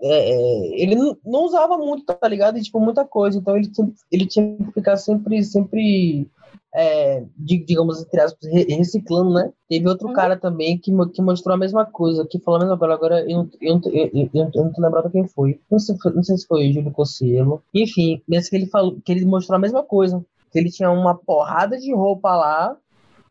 [0.02, 2.58] é, é, ele não, não usava muito, tá ligado?
[2.58, 3.38] E, tipo, muita coisa.
[3.38, 3.70] Então ele
[4.10, 6.28] ele tinha que ficar sempre, sempre
[6.76, 9.52] é, di- digamos, entre aspas, re- reciclando, né?
[9.68, 10.14] Teve outro Uhum.
[10.14, 12.94] cara também que, que mostrou a mesma coisa, que falou a mesma coisa.
[12.94, 15.60] Agora eu não, eu, não, eu, eu, eu não tô lembrado quem foi.
[15.70, 17.62] Não sei, não sei se foi o Júlio Cossielo.
[17.74, 20.24] Enfim, mas que ele falou que ele mostrou a mesma coisa.
[20.52, 22.76] Que ele tinha uma porrada de roupa lá,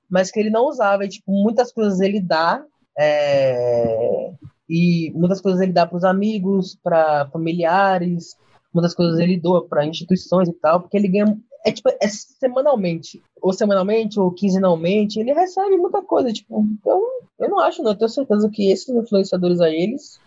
[0.09, 1.05] mas que ele não usava.
[1.05, 2.63] E, tipo, muitas coisas ele dá.
[2.97, 4.31] é,
[4.69, 8.35] e muitas coisas ele dá para os amigos, para familiares,
[8.73, 13.21] muitas coisas ele doa para instituições e tal, porque ele ganha é tipo é semanalmente,
[13.41, 17.03] ou semanalmente ou quinzenalmente, ele recebe muita coisa, tipo, eu,
[17.39, 20.19] eu não acho, não, eu tenho certeza que esses influenciadores aí eles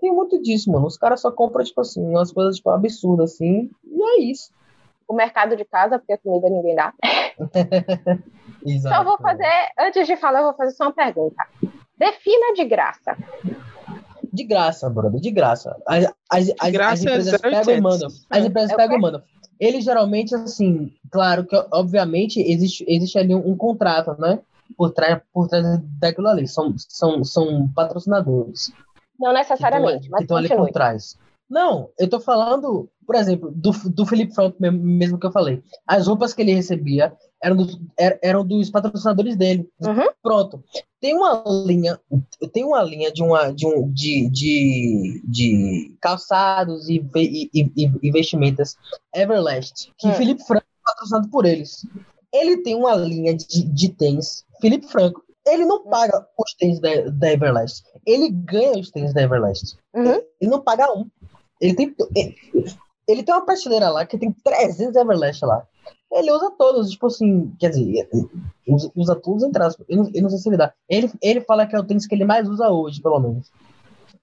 [0.00, 0.86] tem muito disso, mano.
[0.86, 4.50] Os caras só compram tipo assim, umas coisas tipo absurdas assim, e é isso.
[5.06, 6.92] O mercado de casa, porque a comida ninguém dá.
[8.64, 8.94] Exato.
[8.94, 9.46] Só vou fazer,
[9.78, 11.46] antes de falar, eu vou fazer só uma pergunta.
[11.96, 13.16] Defina de graça.
[14.30, 15.74] De graça, brother, de graça.
[15.86, 17.82] As, as, as, graça as é empresas pegam e 0800.
[17.82, 18.08] mandam.
[18.28, 19.22] As empresas É pegam e mandam.
[19.60, 24.40] Eles geralmente, assim, claro que, obviamente, existe, existe ali um, um contrato, né?
[24.76, 25.64] Por trás, por trás
[25.98, 26.46] daquilo ali.
[26.46, 28.72] São, são, são patrocinadores.
[29.18, 31.18] Não necessariamente, mas estão ali por trás.
[31.50, 35.62] Não, eu tô falando, por exemplo, do, do Felipe Franco mesmo, mesmo que eu falei.
[35.86, 39.68] As roupas que ele recebia eram dos, er- eram dos patrocinadores dele.
[39.80, 40.08] Uhum.
[40.22, 40.62] Pronto.
[41.00, 42.00] Tem uma linha,
[42.52, 48.10] tem uma linha de uma de um de, de, de calçados e, e, e, e
[48.10, 48.76] vestimentas
[49.14, 50.14] Everlast, que Hum.
[50.14, 51.86] Felipe Franco é patrocinado por eles.
[52.32, 55.22] Ele tem uma linha de, de tênis, Felipe Franco.
[55.46, 57.84] Ele não paga os tênis da, da Everlast.
[58.04, 59.76] Ele ganha os tênis da Everlast.
[59.94, 60.20] Uhum.
[60.40, 61.08] Ele não paga um.
[61.60, 62.36] Ele tem, ele,
[63.06, 65.66] ele tem uma prateleira lá que tem 300 Everlast lá.
[66.12, 68.28] Ele usa todos, tipo assim, quer dizer, ele
[68.66, 69.84] usa, usa todos entre aspas.
[69.88, 70.72] Eu não, eu não sei se ele dá.
[70.88, 73.50] Ele, ele fala que é o tênis que ele mais usa hoje, pelo menos.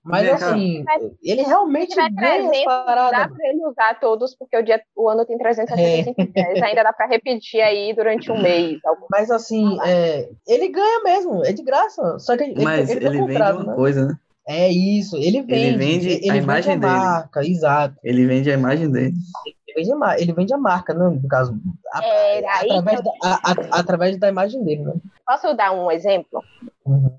[0.04, 0.86] Mas assim,
[1.24, 3.36] ele realmente tiver ganha as 300, dá paradas.
[3.38, 6.44] pra ele usar todos, porque o, dia, o ano tem 365 É.
[6.54, 6.62] dias.
[6.64, 8.80] Ainda dá pra repetir aí durante um mês.
[8.86, 12.20] algum- Mas assim, é, ele ganha mesmo, é de graça.
[12.20, 13.76] Só que ele, Mas ele, ele, tem vende uma né?
[13.76, 14.16] coisa, né?
[14.48, 15.76] É isso, ele vende.
[15.78, 16.92] vende ele a vende imagem a dele.
[16.94, 17.96] marca, exato.
[18.04, 19.16] Ele vende a imagem dele.
[19.76, 21.10] Ele vende a, ele vende a marca, né?
[21.22, 21.54] No caso,
[21.94, 24.94] a- aí através, eu- da, a- a- através da imagem dele, né?
[25.26, 26.42] Posso dar um exemplo?
[26.86, 27.18] Uhum.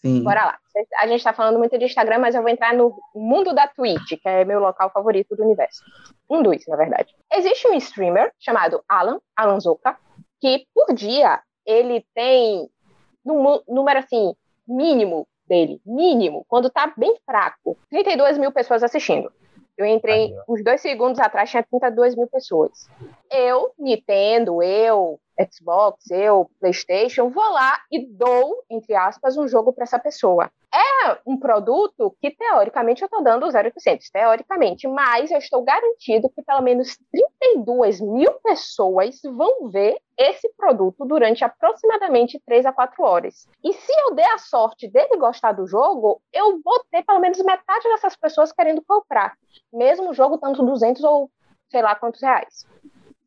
[0.00, 0.22] Sim.
[0.22, 0.58] Bora lá.
[1.00, 4.10] A gente tá falando muito de Instagram, mas eu vou entrar no mundo da Twitch,
[4.22, 5.82] que é meu local favorito do universo.
[6.30, 7.12] Um dos, na verdade.
[7.32, 9.96] Existe um streamer chamado Alan, Alan Zoka,
[10.40, 12.68] que por dia ele tem
[13.24, 14.34] num número assim,
[14.68, 19.32] mínimo dele, mínimo, quando tá bem fraco, 32 mil pessoas assistindo.
[19.78, 22.90] Eu entrei Aí, uns dois segundos atrás, tinha 32 mil pessoas.
[23.30, 29.84] Eu, Nintendo, eu, Xbox, eu, PlayStation, vou lá e dou, entre aspas, um jogo para
[29.84, 30.50] essa pessoa.
[30.72, 33.72] É um produto que, teoricamente, eu estou dando 0%,
[34.12, 36.98] teoricamente, mas eu estou garantido que pelo menos
[37.40, 43.48] 32 mil pessoas vão ver esse produto durante aproximadamente 3 a 4 horas.
[43.64, 47.38] E se eu der a sorte dele gostar do jogo, eu vou ter pelo menos
[47.42, 49.38] metade dessas pessoas querendo comprar,
[49.72, 51.30] mesmo o jogo tanto 200 ou
[51.70, 52.66] sei lá quantos reais.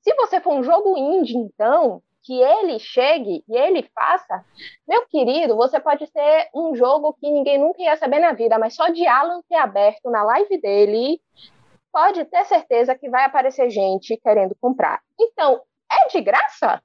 [0.01, 4.45] Se você for um jogo indie, então, que ele chegue e ele faça,
[4.87, 8.75] meu querido, você pode ter um jogo que ninguém nunca ia saber na vida, mas
[8.75, 11.19] só de Alan ter aberto na live dele,
[11.91, 15.01] pode ter certeza que vai aparecer gente querendo comprar.
[15.19, 16.81] Então, é de graça?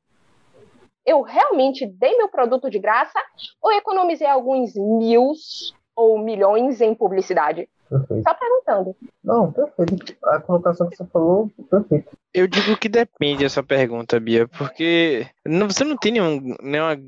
[1.05, 3.19] Eu realmente dei meu produto de graça
[3.63, 5.33] ou economizei alguns mil
[5.95, 7.69] ou milhões em publicidade?
[7.89, 8.23] Perfeito.
[8.29, 8.97] Só perguntando.
[9.23, 10.17] Não, perfeito.
[10.25, 12.17] A colocação que você falou, perfeito.
[12.35, 16.99] Eu digo que depende essa pergunta, Bia, porque não- você não tem nenhum, nenhuma,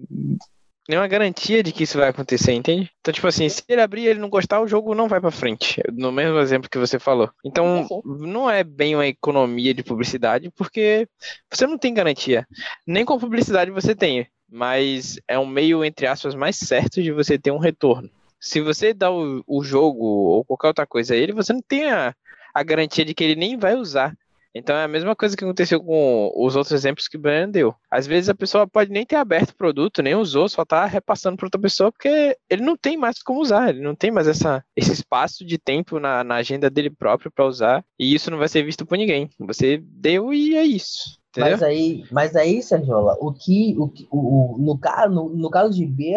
[0.88, 2.90] nenhuma garantia de que isso vai acontecer, entende?
[3.00, 5.30] Então, tipo assim, se ele abrir e ele não gostar, o jogo não vai pra
[5.30, 5.82] frente.
[5.92, 7.30] No mesmo exemplo que você falou.
[7.44, 11.06] Então, não é bem uma economia de publicidade, porque
[11.52, 12.46] você não tem garantia.
[12.86, 17.38] Nem com publicidade você tem, mas é um meio, entre aspas, mais certo de você
[17.38, 18.08] ter um retorno.
[18.40, 21.90] Se você dá o, o jogo ou qualquer outra coisa a ele, você não tem
[21.90, 22.14] a,
[22.54, 24.14] a garantia de que ele nem vai usar.
[24.54, 27.74] Então é a mesma coisa que aconteceu com os outros exemplos que o Brian deu.
[27.90, 31.36] Às vezes a pessoa pode nem ter aberto o produto, nem usou, só tá repassando
[31.36, 34.64] para outra pessoa, porque ele não tem mais como usar, ele não tem mais essa,
[34.74, 38.48] esse espaço de tempo na, na agenda dele próprio para usar, e isso não vai
[38.48, 39.28] ser visto por ninguém.
[39.38, 41.17] Você deu e é isso.
[41.38, 41.52] Entendeu?
[41.52, 45.72] Mas aí, mas aí, Sérgiola, o que, o, o, o- no, caso, no, no caso
[45.74, 46.14] de B,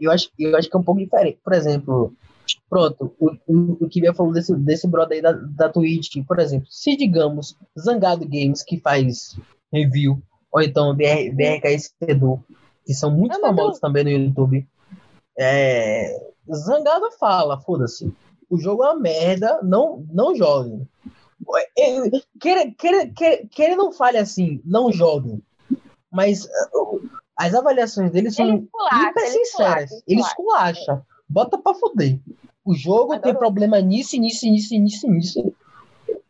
[0.00, 1.38] eu acho, eu acho que é um pouco diferente.
[1.42, 2.12] Por exemplo,
[2.68, 6.38] pronto, o, o, o que Bia falou desse, desse brother aí da, da Twitch, por
[6.40, 9.38] exemplo, se digamos, Zangado Games, que faz
[9.72, 10.20] review,
[10.52, 12.42] ou então BR, BRKS Edu,
[12.84, 14.66] que são muito Ah, famosos também no YouTube,
[15.38, 16.20] é,
[16.52, 18.12] Zangado fala, foda-se,
[18.48, 20.88] o jogo é uma merda, não, não joguem.
[21.76, 25.42] Eu- Que ele, que, ele, que, que ele não fale assim, não joguem.
[26.12, 27.00] Mas uh,
[27.36, 29.42] as avaliações dele são Ele esculacha, hiper sinceras.
[29.90, 30.80] esculacha, Ele esculacha.
[30.80, 31.06] esculacha.
[31.28, 32.18] Bota pra fuder.
[32.64, 33.22] O jogo Adoro.
[33.22, 35.52] tem problema nisso, nisso, nisso, nisso, nisso.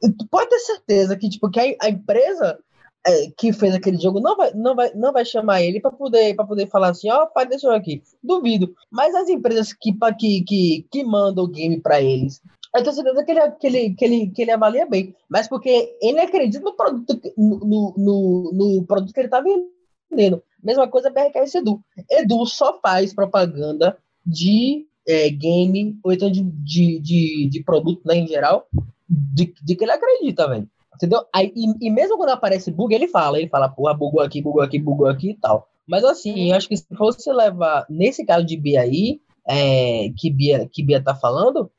[0.01, 2.59] Tu pode ter certeza que, tipo, que a, empresa
[3.07, 6.35] é, que fez aquele jogo não vai, não vai, não vai chamar ele pra poder,
[6.37, 8.03] pra poder falar assim, ó, faz esse jogo aqui.
[8.23, 8.75] Duvido.
[8.90, 12.40] Mas as empresas que, que, que, que mandam o game pra eles,
[12.74, 15.14] eu tenho certeza que ele, que, ele, que, ele, que ele avalia bem.
[15.28, 20.42] Mas porque ele acredita no produto, no, no, no, produto que ele tá vendendo.
[20.62, 21.83] Mesma coisa BRKS Edu.
[22.11, 28.16] Edu só faz propaganda de é, game, ou então de, de, de, de produto né,
[28.16, 28.68] em geral,
[29.09, 30.68] de, de que ele acredita, velho.
[30.94, 31.24] Entendeu?
[31.35, 34.62] Aí, e, e mesmo quando aparece bug, ele fala, ele fala, porra, bugou aqui, bugou
[34.62, 35.66] aqui, bugou aqui e tal.
[35.88, 40.30] Mas assim, eu acho que se fosse levar, nesse caso de Bia aí, é, que,
[40.30, 41.70] Bia, que Bia tá falando,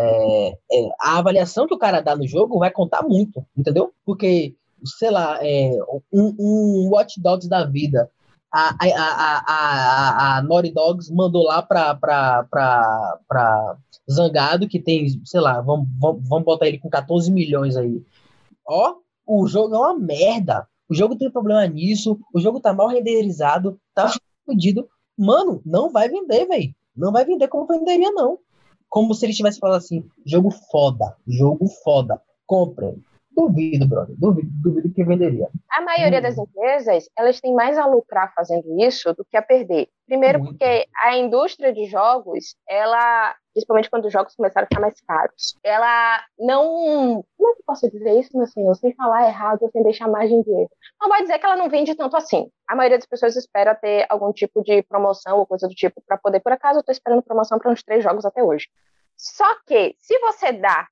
[0.00, 3.92] é, é, a avaliação que o cara dá no jogo vai contar muito, entendeu?
[4.04, 4.54] Porque,
[4.98, 5.72] sei lá, é,
[6.12, 8.10] um, um Watch Dogs da vida,
[8.52, 13.76] a, a, a, a, a, Naughty Dogs mandou lá pra, pra, pra, pra
[14.10, 18.02] Zangado, que tem, sei lá, vamos, vamos, vamos botar ele com 14 milhões aí.
[18.66, 20.66] Ó, o jogo é uma merda.
[20.88, 24.12] O jogo tem problema nisso, o jogo tá mal renderizado, tá
[24.44, 24.88] fodido.
[25.16, 26.74] Mano, não vai vender, velho.
[26.96, 28.38] Não vai vender como venderia, não.
[28.90, 33.02] Como se ele tivesse falado assim: jogo foda, jogo foda, comprem.
[33.34, 34.14] Duvido, brother.
[34.18, 35.48] Duvido, duvido que venderia.
[35.70, 36.22] A maioria Hum.
[36.22, 39.88] das empresas, elas têm mais a lucrar fazendo isso do que a perder.
[40.04, 40.58] Primeiro Muito.
[40.58, 45.56] porque a indústria de jogos, ela, principalmente quando os jogos começaram a ficar mais caros,
[45.62, 49.82] ela não, como é que eu posso dizer isso, meu senhor, sem falar errado, sem
[49.82, 50.70] deixar margem de erro.
[51.00, 52.50] Não vai dizer que ela não vende tanto assim.
[52.68, 56.16] A maioria das pessoas espera ter algum tipo de promoção ou coisa do tipo para
[56.16, 58.68] poder, por acaso, eu tô esperando promoção para uns três jogos até hoje.
[59.16, 60.86] Só que, se você dá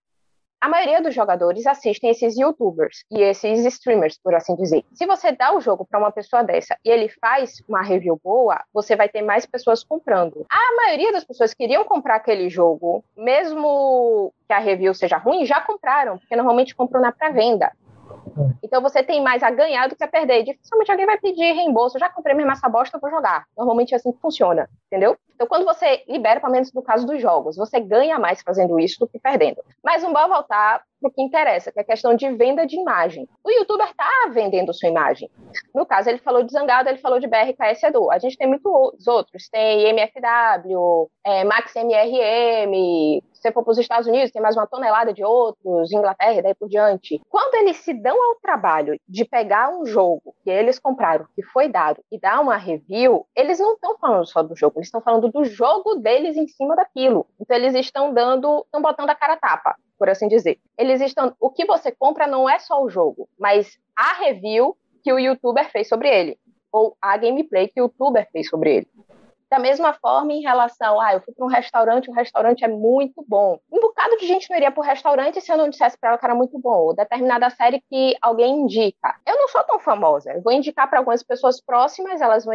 [0.61, 4.85] a maioria dos jogadores assistem esses youtubers e esses streamers, por assim dizer.
[4.93, 8.61] Se você dá o jogo para uma pessoa dessa e ele faz uma review boa,
[8.73, 10.47] você vai ter mais pessoas comprando.
[10.51, 15.45] A maioria das pessoas que queriam comprar aquele jogo, mesmo que a review seja ruim,
[15.45, 17.71] já compraram, porque normalmente compram na pré-venda.
[18.63, 20.45] Então você tem mais a ganhar do que a perder.
[20.45, 21.97] Dificilmente alguém vai pedir reembolso.
[21.97, 23.47] Eu já comprei mesmo essa bosta, eu vou jogar.
[23.57, 25.17] Normalmente é assim que funciona, entendeu?
[25.35, 29.01] Então quando você libera, pelo menos no caso dos jogos, você ganha mais fazendo isso
[29.01, 29.63] do que perdendo.
[29.83, 32.77] Mas um bom voltar para o que interessa, que é a questão de venda de
[32.77, 33.29] imagem.
[33.45, 35.31] O youtuber está vendendo sua imagem.
[35.75, 38.11] No caso, ele falou de Zangado, ele falou de BRKS Edu.
[38.11, 39.49] A gente tem muitos outros.
[39.49, 45.13] Tem MFW, é, MaxMRM, se você for para os Estados Unidos, tem mais uma tonelada
[45.13, 47.23] de outros, Inglaterra e daí por diante.
[47.29, 51.69] Quando eles se dão ao trabalho de pegar um jogo que eles compraram, que foi
[51.69, 55.29] dado, e dar uma review, eles não estão falando só do jogo, eles estão falando
[55.29, 57.27] do jogo deles em cima daquilo.
[57.41, 60.59] Então eles estão dando, estão botando a cara a tapa, por assim dizer.
[60.77, 65.13] Eles estão, o que você compra não é só o jogo, mas a review que
[65.13, 66.39] o youtuber fez sobre ele,
[66.73, 68.89] ou a gameplay que o youtuber fez sobre ele.
[69.51, 73.25] Da mesma forma, em relação, ah, eu fui para um restaurante, o restaurante é muito
[73.27, 73.59] bom.
[73.73, 76.19] Um bocado de gente não iria para o restaurante se eu não dissesse para ela
[76.19, 76.87] que era muito bom.
[76.87, 79.17] Ou determinada série que alguém indica.
[79.27, 80.33] Eu não sou tão famosa.
[80.33, 82.55] Eu vou indicar para algumas pessoas próximas, elas vão,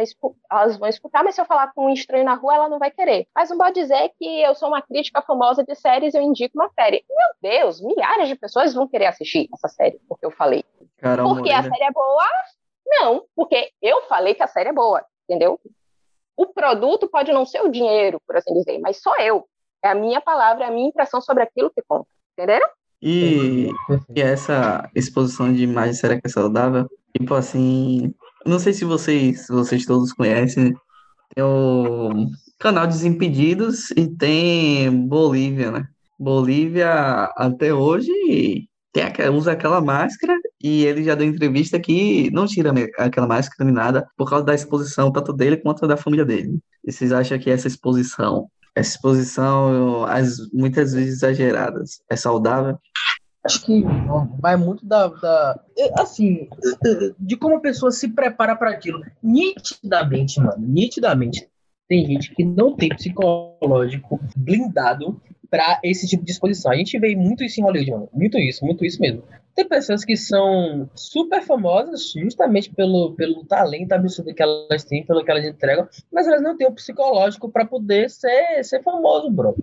[0.50, 2.90] elas vão escutar, mas se eu falar com um estranho na rua, ela não vai
[2.90, 3.26] querer.
[3.34, 6.70] Mas não pode dizer que eu sou uma crítica famosa de séries eu indico uma
[6.70, 7.04] série.
[7.08, 10.64] Meu Deus, milhares de pessoas vão querer assistir essa série, porque eu falei.
[10.98, 12.26] Caramba, porque a série é boa?
[12.86, 15.58] Não, porque eu falei que a série é boa, entendeu?
[16.36, 19.46] O produto pode não ser o dinheiro, por assim dizer, mas sou eu.
[19.82, 22.06] É a minha palavra, é a minha impressão sobre aquilo que conta.
[22.32, 22.66] Entenderam?
[23.02, 23.68] E,
[24.14, 26.88] e essa exposição de imagem, será que é saudável?
[27.16, 28.14] Tipo assim,
[28.46, 30.74] não sei se vocês, vocês todos conhecem,
[31.34, 32.26] tem o
[32.58, 35.86] canal Desimpedidos e tem Bolívia, né?
[36.18, 38.10] Bolívia até hoje
[38.92, 40.34] tem, usa aquela máscara
[40.64, 44.54] e ele já deu entrevista que não tira aquela máscara nem nada por causa da
[44.54, 46.58] exposição tanto dele quanto da família dele.
[46.82, 52.78] E vocês acham que essa exposição, essa exposição, as, muitas vezes exageradas, é saudável?
[53.44, 53.84] Acho que
[54.40, 55.60] vai muito da, da,
[55.98, 56.48] assim,
[57.20, 59.02] de como a pessoa se prepara para aquilo.
[59.22, 61.46] Nitidamente, mano, nitidamente
[61.86, 65.20] tem gente que não tem psicológico blindado
[65.54, 66.72] para esse tipo de exposição.
[66.72, 68.08] A gente vê muito isso em Hollywood, mano.
[68.12, 69.22] Muito isso, muito isso mesmo.
[69.54, 75.24] Tem pessoas que são super famosas justamente pelo, pelo talento absurdo que elas têm, pelo
[75.24, 79.54] que elas entregam, mas elas não têm o psicológico para poder ser, ser famoso, bro.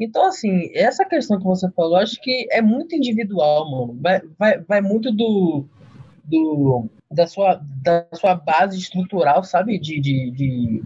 [0.00, 3.96] Então, assim, essa questão que você falou, acho que é muito individual, mano.
[4.02, 5.64] Vai, vai, vai muito do,
[6.24, 9.78] do, da, sua, da sua base estrutural, sabe?
[9.78, 10.82] De, de, de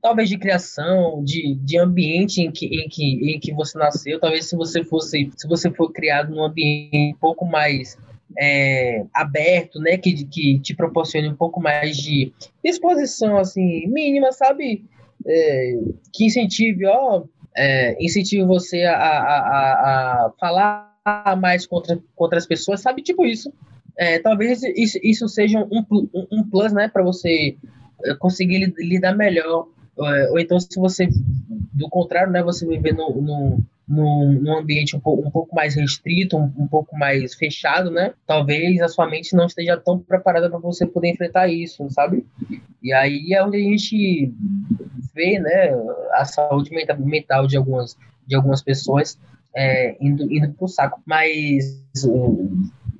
[0.00, 4.20] talvez de criação, de, de ambiente em que, em, que, em que você nasceu.
[4.20, 7.96] Talvez se você fosse, se você for criado num ambiente um pouco mais
[8.38, 14.84] é, aberto, né, que, que te proporcione um pouco mais de exposição, assim, mínima, sabe?
[15.26, 15.74] É,
[16.12, 17.24] que incentive, ó,
[17.56, 20.92] é, incentive você a, a, a, a falar
[21.38, 23.02] mais contra, contra as pessoas, sabe?
[23.02, 23.52] Tipo isso.
[23.96, 27.56] É, talvez isso, isso seja um, um, um plus, né, para você
[28.18, 31.08] conseguir lidar melhor é, ou então se você,
[31.72, 36.36] do contrário, né, você viver no, no, num ambiente um pouco, um pouco mais restrito,
[36.36, 40.58] um, um, pouco mais fechado, né, talvez a sua mente não esteja tão preparada para
[40.58, 42.24] você poder enfrentar isso, sabe?
[42.82, 44.32] E aí é onde a gente
[45.14, 45.70] vê, né,
[46.14, 49.18] a saúde mental de algumas, de algumas pessoas
[49.54, 51.00] é, indo, indo pro saco.
[51.04, 51.84] Mas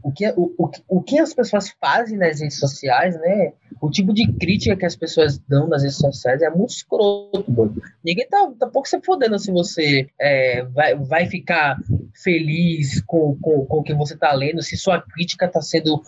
[0.03, 4.13] o, que, o, o, o que as pessoas fazem nas redes sociais, né, o tipo
[4.13, 7.81] de crítica que as pessoas dão nas redes sociais é muito escroto, mano.
[8.05, 11.79] Ninguém tá, tá pouco se fodendo se você é, vai, vai ficar
[12.23, 16.03] feliz com, com, com o que você tá lendo, se sua crítica tá sendo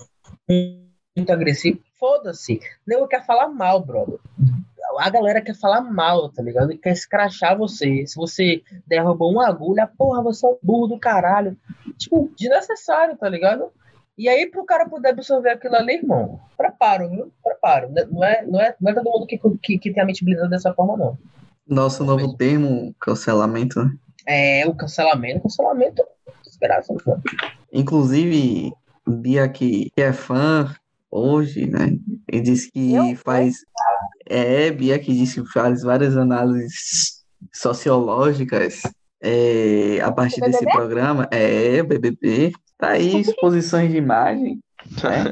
[1.17, 1.79] muito agressiva.
[1.99, 2.61] Foda-se.
[2.87, 4.19] Nego quer falar mal, brother.
[4.99, 6.71] A galera quer falar mal, tá ligado?
[6.71, 8.07] E quer escrachar você.
[8.07, 11.57] Se você derrubou uma agulha, porra, você é um burro do caralho.
[11.97, 13.73] Tipo, desnecessário, tá ligado?
[14.17, 17.33] E aí, para o cara poder absorver aquilo ali, irmão, preparo, viu?
[17.43, 17.91] Preparo.
[18.11, 20.49] Não é, não é, não é todo mundo que, que, que tem a mente blindada
[20.49, 21.19] dessa forma, não.
[21.67, 23.91] Nosso novo termo, cancelamento, né?
[24.27, 26.05] É, o cancelamento, cancelamento,
[26.45, 27.23] desgraça, mano.
[27.73, 28.73] Inclusive,
[29.07, 30.75] Bia que, que é fã
[31.11, 31.99] hoje, né?
[32.29, 33.17] Ele disse que Eu?
[33.17, 33.57] faz.
[34.27, 38.83] É, Bia que disse que faz várias análises sociológicas
[39.21, 41.29] é, a partir desse programa.
[41.31, 42.53] É, BBB.
[42.79, 44.61] Tá aí, exposições de imagem.
[45.03, 45.31] Né?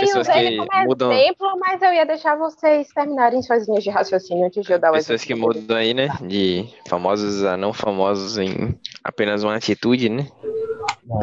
[0.00, 3.90] Eu usei ele como mudam- exemplo, mas eu ia deixar vocês terminarem suas linhas de
[3.90, 6.08] raciocínio antes de eu dar o Pessoas que mudam aí, né?
[6.22, 10.28] De famosos a não famosos em apenas uma atitude, né?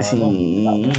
[0.01, 0.89] Sim.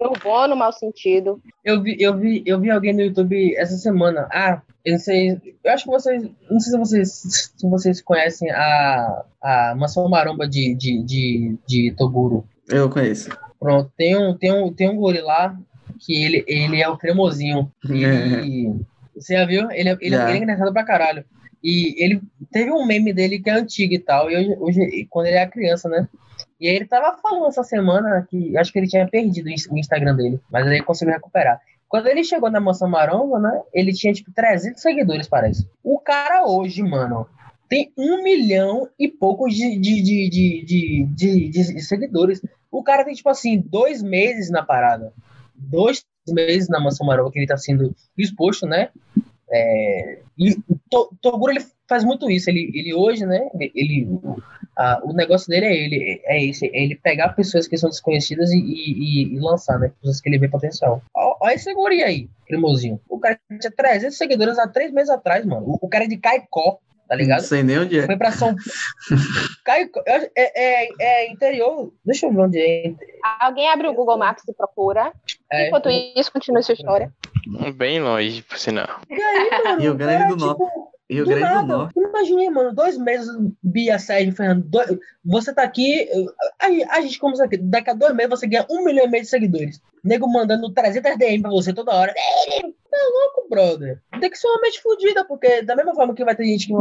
[0.00, 1.40] No bom, no mau sentido.
[1.64, 4.28] Eu vi, eu vi, eu vi alguém no YouTube essa semana.
[4.32, 5.40] Ah, eu não sei.
[5.62, 6.22] Eu acho que vocês.
[6.50, 7.12] Não sei se vocês,
[7.56, 12.44] se vocês conhecem a, a Mansão Maromba de, de, de, de Toguro.
[12.68, 13.30] Eu conheço.
[13.60, 15.56] Pronto, tem um, tem um, tem um guri lá
[15.98, 17.70] que ele, ele é o cremosinho.
[17.88, 18.70] E,
[19.14, 19.70] você já viu?
[19.70, 20.28] Ele, é- ele, Já.
[20.28, 21.24] ele é engraçado pra caralho.
[21.62, 22.20] E ele
[22.52, 24.30] teve um meme dele que é antigo e tal.
[24.30, 26.06] E hoje, hoje quando ele era criança, né?
[26.60, 29.66] E aí ele tava falando essa semana que acho que ele tinha perdido o Ins-
[29.70, 31.58] o Instagram dele, mas aí ele conseguiu recuperar.
[31.88, 33.62] Quando ele chegou na Mansão Maromba, né?
[33.72, 35.66] Ele tinha tipo 300 seguidores, parece.
[35.82, 37.26] O cara hoje, mano,
[37.68, 42.42] tem um milhão e pouco de, de, de, de, de, seguidores.
[42.70, 45.12] O cara tem, tipo assim, dois meses na parada.
[45.54, 48.90] Dois meses na Mansão Maromba que ele tá sendo exposto, né?
[49.50, 50.56] É, e
[51.20, 52.50] Toguro ele faz muito isso.
[52.50, 53.48] Ele, ele hoje, né?
[53.58, 54.08] Ele,
[54.76, 58.50] ah, o negócio dele é ele, é esse, é ele pegar pessoas que são desconhecidas
[58.50, 59.92] e, e, e lançar, né?
[60.00, 61.02] Pessoas que ele vê potencial.
[61.14, 63.00] Olha esse guri aí, cremosinho.
[63.08, 65.64] O cara tinha 300 seguidores há três meses atrás, mano.
[65.66, 66.78] O, o cara é de Caicó,
[67.14, 67.40] tá Não ligado?
[67.42, 68.06] sei nem onde é.
[68.06, 68.54] Foi pra São
[69.66, 71.92] acho- É, é, é interior.
[72.04, 72.94] Deixa eu ver onde é.
[73.40, 75.12] Alguém abre o Google Maps e procura.
[75.50, 75.68] É.
[75.68, 77.12] Enquanto isso, continue sua história.
[77.76, 79.00] Bem longe, por sinal.
[79.08, 79.80] E aí, mano?
[79.80, 80.62] Rio o Grande cara, do Norte.
[80.64, 81.66] tipo, Rio do Grande do.
[81.66, 81.92] Norte.
[82.00, 83.28] Imaginei, mano, dois meses,
[83.62, 84.62] Bia, Sérgio, Fernando.
[84.64, 86.08] dois- você tá aqui,
[86.60, 89.22] a, a gente como aqui, daqui a dois meses você ganha um milhão e meio
[89.22, 89.80] de seguidores.
[90.04, 92.12] Nego mandando 300 DM pra você toda hora.
[92.12, 94.00] Tá louco, brother.
[94.20, 96.72] Tem que ser uma mente fodida, porque da mesma forma que vai ter gente que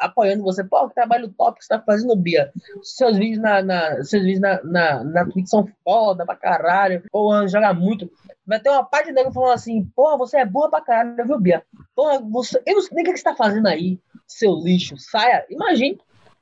[0.00, 2.52] apoiando você, pô, que trabalho top que você tá fazendo, Bia.
[2.82, 7.02] Seus vídeos na, na- seus vídeos na, na, na Twitch são foda pra caralho.
[7.10, 8.10] Porra, joga muito.
[8.46, 11.40] Vai ter uma parte de nego falando assim, porra, você é boa pra caralho, viu,
[11.40, 11.62] Bia?
[11.94, 12.62] Porra, você.
[12.64, 14.96] Eu não sei nem o que você tá fazendo aí, seu lixo.
[14.98, 15.44] Saia.
[15.50, 15.98] Imagine.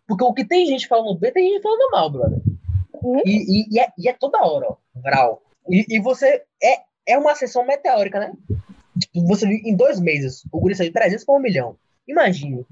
[0.06, 2.38] Porque o que tem gente falando bem, tem gente falando mal, brother.
[3.02, 3.20] Uhum.
[3.24, 4.76] E, e- e é, e é toda hora, ó.
[4.94, 5.42] Vral.
[5.68, 6.42] E, e você.
[6.62, 8.32] É, é uma sessão meteórica, né?
[8.98, 11.76] Tipo, você viu em dois meses, o guri saiu de 300 para um milhão.
[12.06, 12.66] Imagine.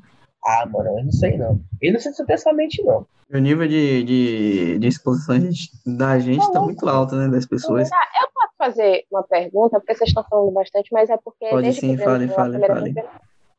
[0.45, 1.61] Ah, mano, eu não sei não.
[1.80, 3.07] Eu não sei se eu tenho essa mente, não.
[3.32, 5.36] O nível de, de, de exposição
[5.86, 7.28] da gente tá muito alto, né?
[7.28, 7.91] Das pessoas.
[7.91, 11.80] Eu posso fazer uma pergunta, porque vocês estão falando bastante, mas é porque Pode desde
[11.80, 12.95] sim, que fale, fale, fale.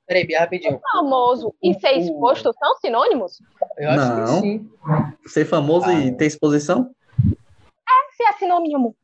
[0.08, 0.80] Peraí, Bia, rapidinho.
[0.92, 3.40] famoso e ser exposto são sinônimos?
[3.78, 4.26] Eu acho Não.
[4.26, 4.70] que sim.
[5.28, 6.16] Ser famoso e Ah.
[6.16, 6.90] ter exposição?
[8.18, 8.96] Se é sinônimo.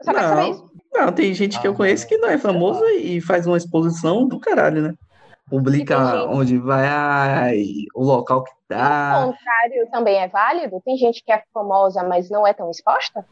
[0.00, 0.50] Eu só quero saber Não.
[0.50, 0.70] isso.
[0.94, 4.26] Não, tem gente que eu Ah, conheço que não é famoso e faz uma exposição
[4.26, 4.94] do caralho, né?
[5.48, 7.56] Publica onde vai,
[7.94, 9.22] o local que O tá.
[9.24, 10.80] contrário também é válido?
[10.84, 13.24] Tem gente que é famosa, mas não é tão exposta?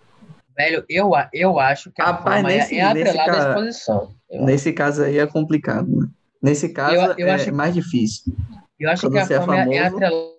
[0.57, 4.15] Velho, eu, eu acho que a Rapaz, fama é- nesse- é atrelada nesse à exposição.
[4.31, 6.07] Eu, Nesse caso aí é complicado, né?
[6.41, 8.33] Nesse caso Eu- eu é acho- mais difícil.
[8.79, 9.97] eu acho quando que a é fama é, é famoso-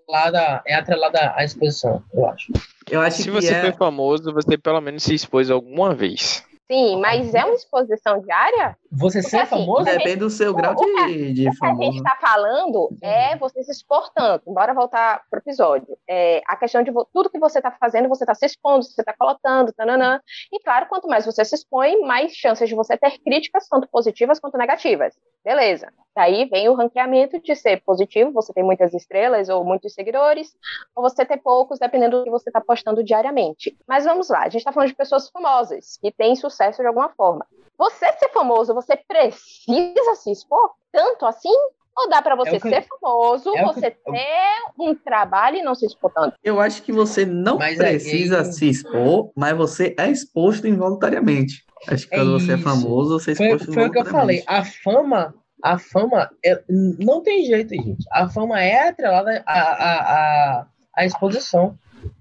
[0.07, 2.53] atrelada, é atrelada à exposição, eu acho.
[2.89, 3.61] Eu acho Se que você é...
[3.61, 6.43] foi famoso, você pelo menos se expôs alguma vez.
[6.69, 8.77] Sim, mas é uma exposição diária?
[8.97, 9.83] Você ser assim, famoso?
[9.83, 11.97] Depende do seu grau de, de O que a gente famoso.
[11.97, 14.51] está falando é você se expor tanto.
[14.51, 15.97] Bora voltar pro episódio.
[16.07, 19.13] É, a questão de tudo que você está fazendo, você está se expondo, você está
[19.13, 20.21] colocando, tananã.
[20.51, 24.39] E claro, quanto mais você se expõe, mais chances de você ter críticas, tanto positivas
[24.39, 25.13] quanto negativas.
[25.43, 25.91] Beleza.
[26.15, 30.55] Daí vem o ranqueamento de ser positivo, você tem muitas estrelas ou muitos seguidores,
[30.95, 33.77] ou você ter poucos, dependendo do que você está postando diariamente.
[33.85, 37.09] Mas vamos lá, a gente está falando de pessoas famosas, que têm sucesso de alguma
[37.09, 37.45] forma.
[37.77, 41.49] Você ser famoso, você precisa se expor tanto assim?
[41.97, 44.93] Ou dá para você É o que- ser famoso, é o que- você ter um
[44.93, 46.35] trabalho e não se expor tanto?
[46.43, 51.63] Eu acho que você não Mas aí- precisa se expor, mas você é exposto involuntariamente.
[51.87, 52.63] Acho que É quando você é isso.
[52.63, 54.39] famoso, você é Foi, exposto foi o que eu falei.
[54.39, 54.45] involuntariamente.
[54.47, 58.03] A fama, a fama é- não tem jeito, gente.
[58.11, 59.93] A fama é atrelada à, à,
[60.59, 60.67] à,
[60.97, 61.77] à exposição.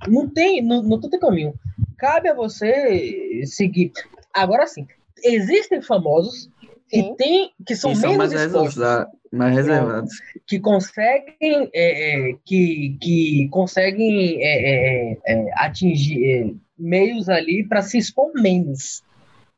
[0.07, 1.53] Não tem, não, não tem caminho.
[1.99, 3.91] Cabe a você seguir.
[4.33, 4.87] Agora sim,
[5.25, 6.49] existem famosos
[6.89, 7.15] Sim.
[7.17, 10.11] tem, que são Que são menos mais, expostos, reserva- mais reservados.
[10.47, 17.83] que conseguem, é, é, que, que conseguem é, é, é, atingir é, meios ali para
[17.83, 19.03] se expor menos.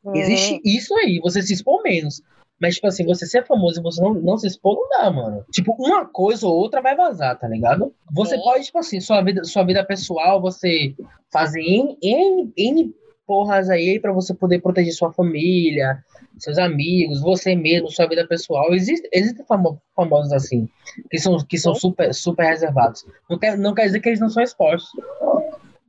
[0.03, 2.21] Hum, Existe isso aí, você se expor menos.
[2.59, 5.45] Mas, tipo assim, você ser famoso e você não, não se expor, não dá, mano.
[5.51, 7.93] Tipo, uma coisa ou outra vai vazar, tá ligado?
[8.11, 8.41] Você Sim.
[8.41, 10.95] pode, tipo assim, sua vida, sua vida pessoal, você
[11.31, 12.95] fazer N, N, N
[13.27, 16.03] porras aí pra você poder proteger sua família,
[16.37, 18.73] seus amigos, você mesmo, sua vida pessoal.
[18.73, 20.69] Existe, existem famo- famosos assim,
[21.11, 23.05] que são, que são super, super reservados.
[23.29, 24.89] Não quer, não quer dizer que eles não são expostos.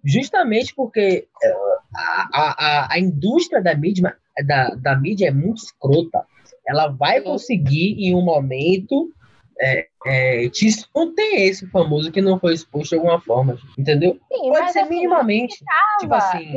[0.05, 1.55] Justamente porque eh,
[1.95, 6.25] a, a, a, a indústria da mídia, da, da mídia é muito escrota.
[6.67, 9.13] Ela vai conseguir, em um momento,
[9.61, 10.67] é, é, te
[11.15, 14.19] tem esse famoso que não foi exposto de alguma forma, entendeu?
[14.33, 15.63] Sim, Pode ser assim, minimamente.
[16.01, 16.55] Tipo assim,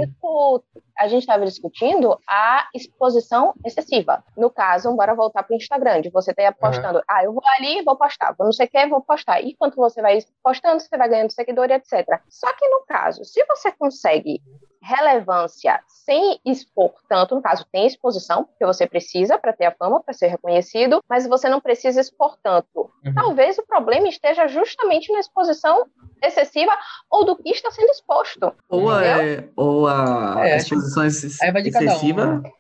[0.98, 4.24] a gente estava discutindo a exposição excessiva.
[4.38, 7.82] No caso, bora voltar para o Instagram, de você ter apostando, ah, eu vou ali,
[7.84, 9.42] vou postar, vou não sei o que, vou postar.
[9.42, 12.22] E quanto você vai postando, você vai ganhando seguidor e etc.
[12.30, 14.42] Só que no caso, se você consegue
[14.82, 20.02] relevância sem expor tanto, no caso, tem exposição, porque você precisa para ter a fama,
[20.02, 22.92] para ser reconhecido, mas você não precisa expor tanto.
[23.06, 23.14] Uhum.
[23.14, 25.86] Talvez o problema esteja justamente na exposição
[26.24, 26.72] excessiva
[27.10, 28.54] ou do que está sendo exposto.
[28.70, 32.52] Ou, é, ou a É, exposição ex- aí vai de cada um, excessiva, né?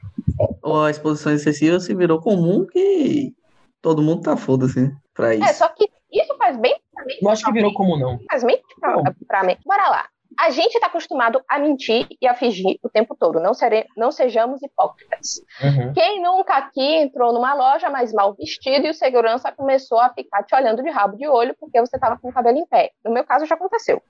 [0.63, 3.33] ou a exposição excessiva se virou comum que
[3.81, 5.43] todo mundo tá foda-se pra isso.
[5.43, 7.13] É, só que isso faz bem pra mim.
[7.21, 8.19] não acho que virou comum, não.
[8.29, 8.95] Faz bem pra,
[9.27, 9.57] pra mim.
[9.65, 10.05] Bora lá.
[10.41, 13.39] A gente está acostumado a mentir e a fingir o tempo todo.
[13.39, 15.39] Não, sere, não sejamos hipócritas.
[15.61, 15.93] Uhum.
[15.93, 20.41] Quem nunca aqui entrou numa loja mais mal vestido e o segurança começou a ficar
[20.41, 22.89] te olhando de rabo de olho porque você estava com o cabelo em pé?
[23.05, 24.01] No meu caso, já aconteceu.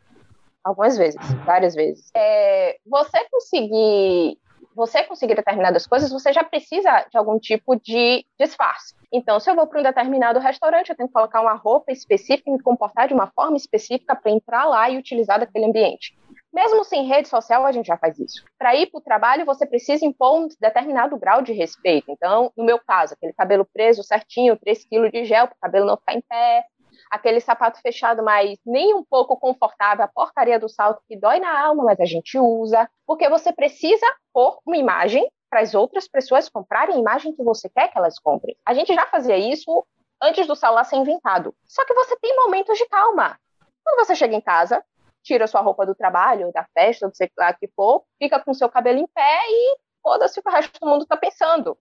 [0.63, 2.09] Algumas vezes, várias vezes.
[2.15, 4.37] É, você conseguir.
[4.81, 8.95] Você conseguir determinadas coisas, você já precisa de algum tipo de disfarce.
[9.13, 12.49] Então, se eu vou para um determinado restaurante, eu tenho que colocar uma roupa específica
[12.49, 16.17] e me comportar de uma forma específica para entrar lá e utilizar daquele ambiente.
[16.51, 18.43] Mesmo sem rede social, a gente já faz isso.
[18.57, 22.09] Para ir para o trabalho, você precisa impor um determinado grau de respeito.
[22.09, 25.85] Então, no meu caso, aquele cabelo preso certinho, 3 quilos de gel para o cabelo
[25.85, 26.65] não ficar em pé,
[27.11, 31.61] aquele sapato fechado, mas nem um pouco confortável, a porcaria do salto que dói na
[31.61, 36.47] alma, mas a gente usa, porque você precisa pôr uma imagem para as outras pessoas
[36.47, 38.55] comprarem a imagem que você quer que elas comprem.
[38.65, 39.85] A gente já fazia isso
[40.23, 41.53] antes do celular ser inventado.
[41.67, 43.37] Só que você tem momentos de calma.
[43.83, 44.81] Quando você chega em casa,
[45.21, 48.69] tira sua roupa do trabalho, da festa, do sei lá que for, fica com seu
[48.69, 51.77] cabelo em pé e foda-se o que o resto do mundo está pensando.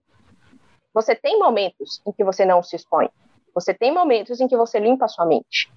[0.93, 3.09] Você tem momentos em que você não se expõe.
[3.53, 5.71] Você tem momentos em que você limpa a sua mente.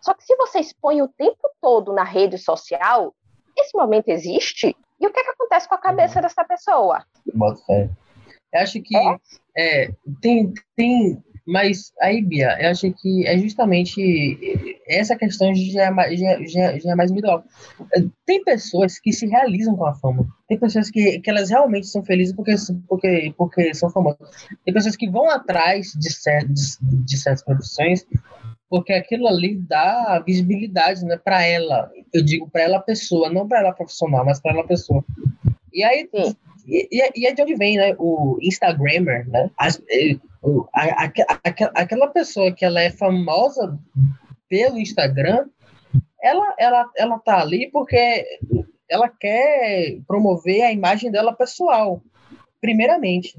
[0.00, 3.14] Só que se você expõe o tempo todo na rede social,
[3.56, 4.76] esse momento existe?
[5.00, 7.04] E o que, é que acontece com a cabeça dessa pessoa?
[7.34, 7.90] Bota fé.
[8.54, 8.96] Acho que
[9.56, 9.90] é,
[10.20, 11.22] tem, tem.
[11.46, 14.36] Mas aí, Bia, eu acho que é justamente
[14.88, 17.44] essa questão já é mais, já, já, já é mais individual.
[18.26, 20.26] Tem pessoas que se realizam com a fama.
[20.48, 22.54] Tem pessoas que, que elas realmente são felizes porque,
[22.88, 24.28] porque, porque são famosas.
[24.64, 28.04] Tem pessoas que vão atrás de, cer de, de certas profissões
[28.68, 31.90] porque aquilo ali dá visibilidade né, para ela.
[32.12, 35.04] Eu digo para ela pessoa, não para ela profissional, mas para ela pessoa.
[35.72, 36.08] E aí,
[36.66, 37.94] e, e, é de onde vem, né?
[37.98, 39.50] O Instagrammer, né?
[39.56, 40.16] As, eh,
[41.74, 43.78] aquela pessoa que ela é famosa
[44.48, 45.46] pelo Instagram,
[46.22, 48.24] ela, ela, ela tá ali porque
[48.88, 52.00] ela quer promover a imagem dela pessoal,
[52.60, 53.36] primeiramente.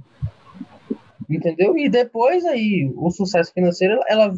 [1.30, 1.78] Entendeu?
[1.78, 4.34] E depois aí, o sucesso financeiro, ela,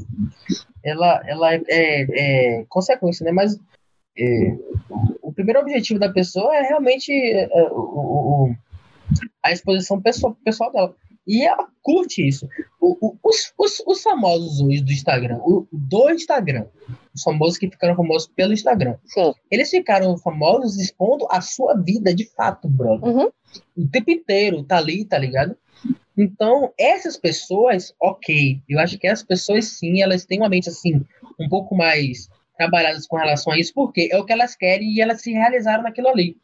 [0.83, 3.31] ela, ela é, é, é consequência, né?
[3.31, 3.59] Mas
[4.17, 4.57] é,
[5.21, 7.75] o primeiro objetivo da pessoa é realmente é, o-
[8.49, 8.55] o-
[9.43, 10.95] a exposição pessoal, pessoal dela.
[11.29, 12.49] E ela curte isso.
[12.81, 16.65] O- o- os, os, os famosos hoje do Instagram, o, do Instagram,
[17.13, 19.31] os famosos que ficaram famosos pelo Instagram, Sim.
[19.51, 23.07] eles ficaram famosos expondo a sua vida de fato, brother.
[23.15, 23.29] Uhum.
[23.77, 25.55] O tempo inteiro, tá ali, tá ligado?
[26.17, 28.59] Então, essas pessoas, ok.
[28.67, 31.05] Eu acho que essas pessoas, sim, elas têm uma mente, assim,
[31.39, 32.27] um pouco mais
[32.57, 35.83] trabalhadas com relação a isso, porque é o que elas querem e elas se realizaram
[35.83, 36.35] naquilo ali.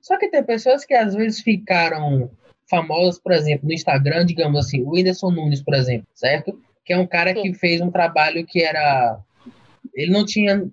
[0.00, 2.30] Só que tem pessoas que às vezes ficaram
[2.68, 6.58] famosas, por exemplo, no Instagram, digamos assim, o Whindersson Nunes, por exemplo, certo?
[6.84, 7.54] Que é um cara que Sim.
[7.54, 9.18] fez um trabalho que era.
[9.94, 10.66] Ele não tinha.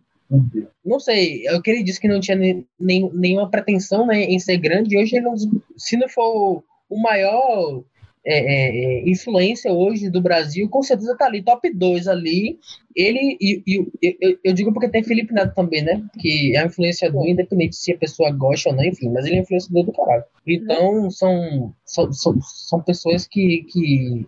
[0.85, 4.37] Não sei, é o que ele disse que não tinha nem, nenhuma pretensão né, em
[4.37, 4.97] ser grande.
[4.97, 5.33] Hoje, ele, é
[5.75, 7.83] se não for o maior
[8.25, 12.59] é, é, é, influência hoje do Brasil, com certeza tá ali, top 2 ali.
[12.95, 16.03] Ele e, e- eu, eu digo porque tem Felipe Neto também, né?
[16.19, 19.85] Que é influenciador, independente se a pessoa gosta ou não, enfim, mas ele é influenciador
[19.85, 20.23] do caralho.
[20.45, 24.27] Então, são, são, são, são pessoas que, que,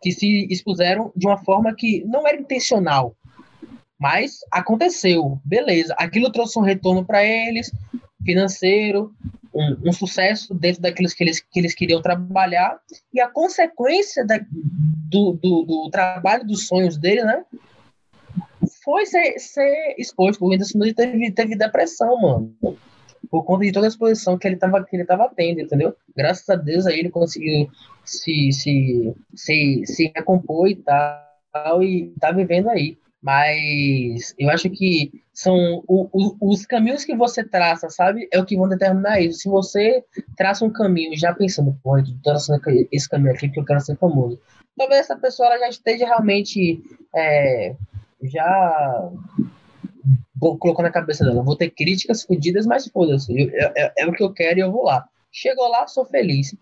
[0.00, 3.16] que se expuseram de uma forma que não era intencional.
[3.98, 5.94] Mas aconteceu, beleza.
[5.96, 7.70] Aquilo trouxe um retorno para eles,
[8.24, 9.12] financeiro,
[9.54, 12.78] um, um sucesso dentro daqueles que eles, que eles queriam trabalhar,
[13.12, 17.44] e a consequência da, do, do, do trabalho dos sonhos dele, né?
[18.84, 20.44] Foi ser, ser exposto.
[20.44, 22.56] O Whindersson Nunes teve, teve depressão, mano.
[23.30, 25.94] Por conta de toda a exposição que ele estava que ele tava tendo, entendeu?
[26.16, 27.68] Graças a Deus aí ele conseguiu
[28.04, 32.98] se, se, se, se recompor e tal, e tá vivendo aí.
[33.22, 38.28] Mas eu acho que são o, o, os caminhos que você traça, sabe?
[38.32, 39.38] É o que vão determinar isso.
[39.40, 40.04] Se você
[40.36, 42.60] traça um caminho já pensando, pô, eu tô traçando
[42.90, 44.40] esse caminho aqui porque eu quero ser famoso.
[44.76, 46.82] Talvez essa pessoa já esteja realmente
[47.14, 47.76] é,
[48.24, 49.10] já
[50.58, 54.22] colocou na cabeça dela, vou ter críticas fodidas, mas foda-se, é, é, é, o que
[54.22, 55.06] eu quero e eu vou lá.
[55.30, 56.54] Chegou lá, sou feliz.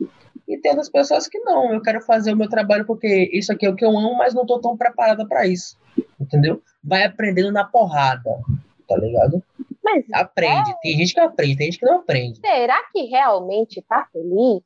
[0.50, 3.64] E tem outras pessoas que não, eu quero fazer o meu trabalho porque isso aqui
[3.64, 5.78] é o que eu amo, mas não tô tão preparada para isso.
[6.20, 6.60] Entendeu?
[6.82, 8.30] Vai aprendendo na porrada,
[8.88, 9.40] tá ligado?
[9.82, 10.70] Mas aprende.
[10.72, 10.74] É...
[10.82, 12.40] Tem gente que aprende, tem gente que não aprende.
[12.40, 14.62] Será que realmente tá feliz?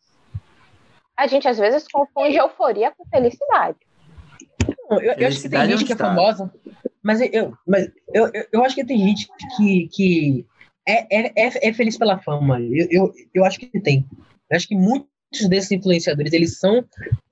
[1.15, 3.77] A gente às vezes confunde euforia com felicidade.
[4.89, 6.51] Não, eu, eu acho que tem gente que é famosa.
[7.03, 10.47] Mas eu, mas eu, eu, eu acho que tem gente que, que
[10.89, 12.59] é, é, é, é feliz pela fama.
[12.59, 14.07] Eu, eu, eu acho que tem.
[14.51, 14.75] Eu acho que
[15.35, 16.85] muitos desses influenciadores, eles são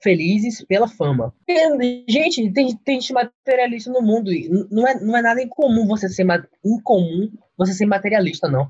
[0.03, 1.33] felizes pela fama.
[1.49, 4.31] E, gente, tem, tem gente materialista no mundo.
[4.71, 6.27] Não é, não é nada incomum você ser
[6.65, 8.69] incomum você ser materialista, não.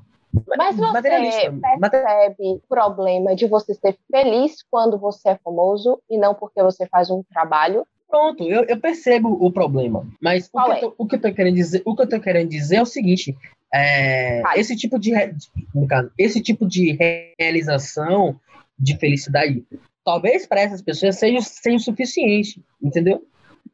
[0.57, 6.33] Mas você percebe o problema de você ser feliz quando você é famoso e não
[6.33, 10.07] porque você faz um trabalho Pronto, eu, eu percebo o problema.
[10.21, 10.79] Mas o que, é?
[10.81, 12.85] tô, o que, eu tô querendo dizer, o que eu tô querendo dizer é o
[12.85, 13.35] seguinte:
[13.73, 15.13] é, esse tipo de,
[15.89, 16.95] caso, esse tipo de
[17.39, 18.39] realização
[18.77, 19.65] de felicidade,
[20.03, 23.25] talvez para essas pessoas seja, seja o suficiente, entendeu?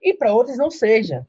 [0.02, 1.26] E para outras não seja,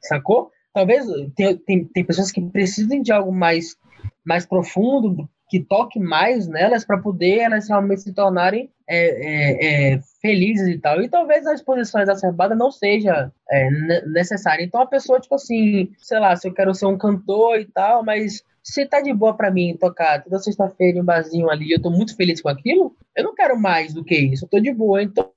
[0.00, 0.50] sacou?
[0.72, 1.04] Talvez
[1.34, 3.76] tem, tem, tem pessoas que precisem de algo mais,
[4.24, 10.00] mais profundo, que toque mais nelas para poder elas realmente se tornarem é, é, é,
[10.22, 11.02] felizes e tal.
[11.02, 13.70] E talvez a exposição exacerbada não seja é,
[14.06, 14.62] necessária.
[14.62, 18.04] Então a pessoa, tipo assim, sei lá, se eu quero ser um cantor e tal,
[18.04, 21.80] mas se tá de boa para mim tocar toda sexta-feira em um barzinho ali, eu
[21.80, 24.72] tô muito feliz com aquilo, eu não quero mais do que isso, eu tô de
[24.72, 25.02] boa.
[25.02, 25.30] Então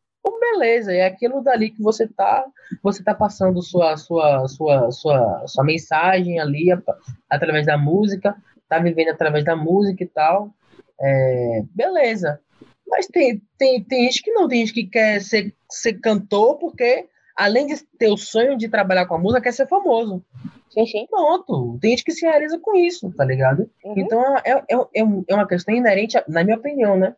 [0.54, 2.46] beleza, é aquilo dali que você tá,
[2.82, 6.68] você tá passando sua sua sua sua, sua mensagem ali
[7.30, 8.36] através da música,
[8.70, 10.54] tá vivendo através da música e tal.
[11.02, 12.40] É, beleza.
[12.88, 17.08] Mas tem, tem, tem gente que não, tem gente que quer ser, ser cantor porque,
[17.36, 20.24] além de ter o sonho de trabalhar com a música, quer ser famoso.
[20.70, 21.08] Sim, sim.
[21.10, 21.78] Pronto.
[21.80, 23.70] Tem gente que se realiza com isso, tá ligado?
[23.84, 23.94] Uhum.
[23.98, 27.16] Então é, é, é, é uma questão inerente, a, na minha opinião, né?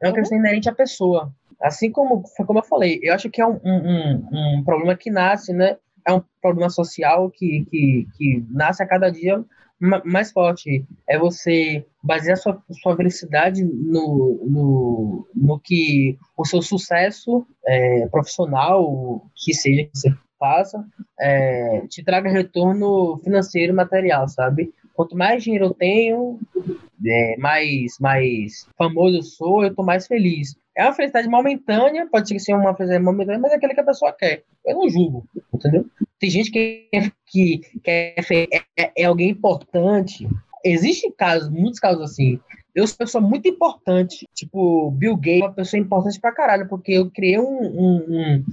[0.00, 0.14] É uma uhum.
[0.14, 1.32] questão inerente à pessoa.
[1.60, 5.52] Assim como, como eu falei, eu acho que é um, um, um problema que nasce,
[5.52, 5.76] né?
[6.06, 9.44] É um problema social que, que, que nasce a cada dia
[9.80, 10.84] mais forte.
[11.08, 19.26] É você basear sua, sua felicidade no, no, no que o seu sucesso é, profissional,
[19.34, 20.84] que seja que você faça,
[21.20, 24.72] é, te traga retorno financeiro material, sabe?
[24.98, 26.40] Quanto mais dinheiro eu tenho,
[27.06, 30.56] é, mais, mais famoso eu sou, eu tô mais feliz.
[30.76, 33.80] É uma felicidade momentânea, pode ser que seja uma felicidade momentânea, mas é aquele que
[33.80, 34.42] a pessoa quer.
[34.66, 35.24] Eu não julgo,
[35.54, 35.86] entendeu?
[36.18, 36.88] Tem gente que,
[37.28, 38.16] que, que é,
[38.76, 40.28] é, é alguém importante.
[40.64, 42.40] Existem casos, muitos casos assim.
[42.74, 44.26] Eu sou uma pessoa muito importante.
[44.34, 48.44] Tipo, Bill Gates é uma pessoa importante pra caralho, porque eu criei um, um, um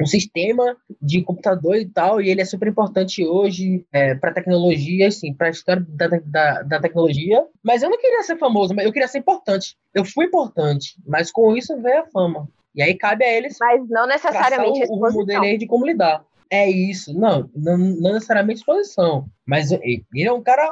[0.00, 5.08] um sistema de computador e tal, e ele é super importante hoje é, para tecnologia,
[5.08, 7.44] assim, para a história da, da, da, tecnologia.
[7.62, 9.76] Mas eu não queria ser famoso, mas eu queria ser importante.
[9.94, 12.48] Eu fui importante, mas com isso veio a fama.
[12.74, 13.56] E aí cabe a eles.
[13.60, 16.24] Mas não necessariamente o, o rumo dele de como lidar.
[16.52, 20.68] É isso, não, não, não necessariamente exposição, mas ele é um cara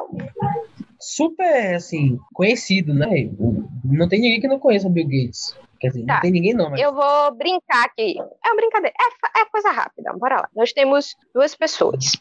[1.00, 3.30] super, assim, conhecido, né?
[3.84, 5.56] Não tem ninguém que não conheça o Bill Gates.
[5.80, 6.14] Quer dizer, tá.
[6.14, 6.80] não tem ninguém não, mas...
[6.80, 8.16] Eu vou brincar aqui.
[8.18, 8.94] É uma brincadeira.
[9.00, 10.12] É, é coisa rápida.
[10.14, 10.48] Bora lá.
[10.54, 12.12] Nós temos duas pessoas.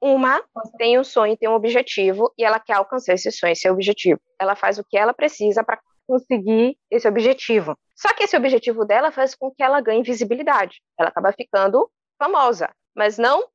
[0.00, 0.42] Uma
[0.78, 4.20] tem um sonho, tem um objetivo, e ela quer alcançar esse sonho, esse objetivo.
[4.40, 7.76] Ela faz o que ela precisa para conseguir esse objetivo.
[7.94, 10.80] Só que esse objetivo dela faz com que ela ganhe visibilidade.
[10.98, 13.46] Ela acaba ficando famosa, mas não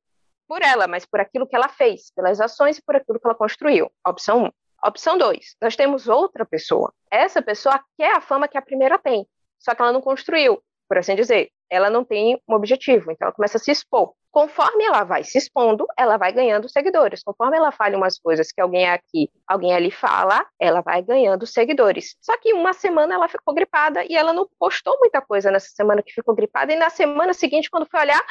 [0.48, 3.34] por ela, mas por aquilo que ela fez, pelas ações e por aquilo que ela
[3.34, 3.90] construiu.
[4.06, 4.50] Opção 1.
[4.86, 6.92] Opção 2, nós temos outra pessoa.
[7.10, 9.26] Essa pessoa quer a fama que a primeira tem,
[9.58, 11.50] só que ela não construiu, por assim dizer.
[11.68, 14.14] Ela não tem um objetivo, então ela começa a se expor.
[14.30, 17.24] Conforme ela vai se expondo, ela vai ganhando seguidores.
[17.24, 22.14] Conforme ela fala umas coisas que alguém aqui, alguém ali fala, ela vai ganhando seguidores.
[22.20, 26.00] Só que uma semana ela ficou gripada e ela não postou muita coisa nessa semana
[26.00, 26.72] que ficou gripada.
[26.72, 28.22] E na semana seguinte, quando foi olhar,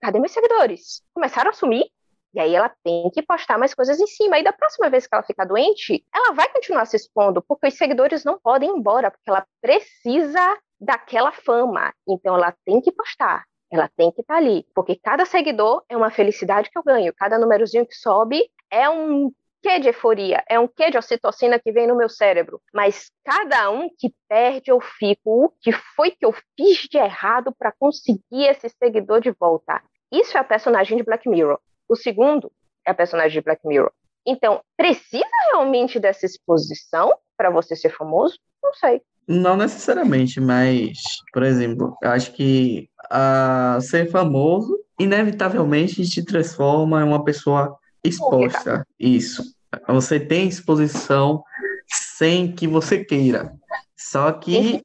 [0.00, 1.02] cadê meus seguidores?
[1.12, 1.86] Começaram a sumir.
[2.34, 4.38] E aí ela tem que postar mais coisas em cima.
[4.38, 7.74] E da próxima vez que ela ficar doente, ela vai continuar se expondo, porque os
[7.74, 11.92] seguidores não podem ir embora, porque ela precisa daquela fama.
[12.08, 13.44] Então ela tem que postar.
[13.70, 17.14] Ela tem que estar tá ali, porque cada seguidor é uma felicidade que eu ganho,
[17.16, 19.32] cada númerozinho que sobe é um
[19.62, 22.60] quê de euforia, é um quê de ocitocina que vem no meu cérebro.
[22.72, 27.54] Mas cada um que perde, eu fico, o que foi que eu fiz de errado
[27.58, 29.82] para conseguir esse seguidor de volta?
[30.12, 31.58] Isso é a personagem de Black Mirror.
[31.94, 32.50] O segundo
[32.84, 33.92] é a personagem de Black Mirror.
[34.26, 38.36] Então, precisa realmente dessa exposição para você ser famoso?
[38.60, 39.00] Não sei.
[39.28, 40.98] Não necessariamente, mas,
[41.32, 48.84] por exemplo, eu acho que a ser famoso inevitavelmente te transforma em uma pessoa exposta.
[48.98, 49.44] Isso.
[49.86, 51.44] Você tem exposição
[51.86, 53.52] sem que você queira.
[53.96, 54.82] Só que,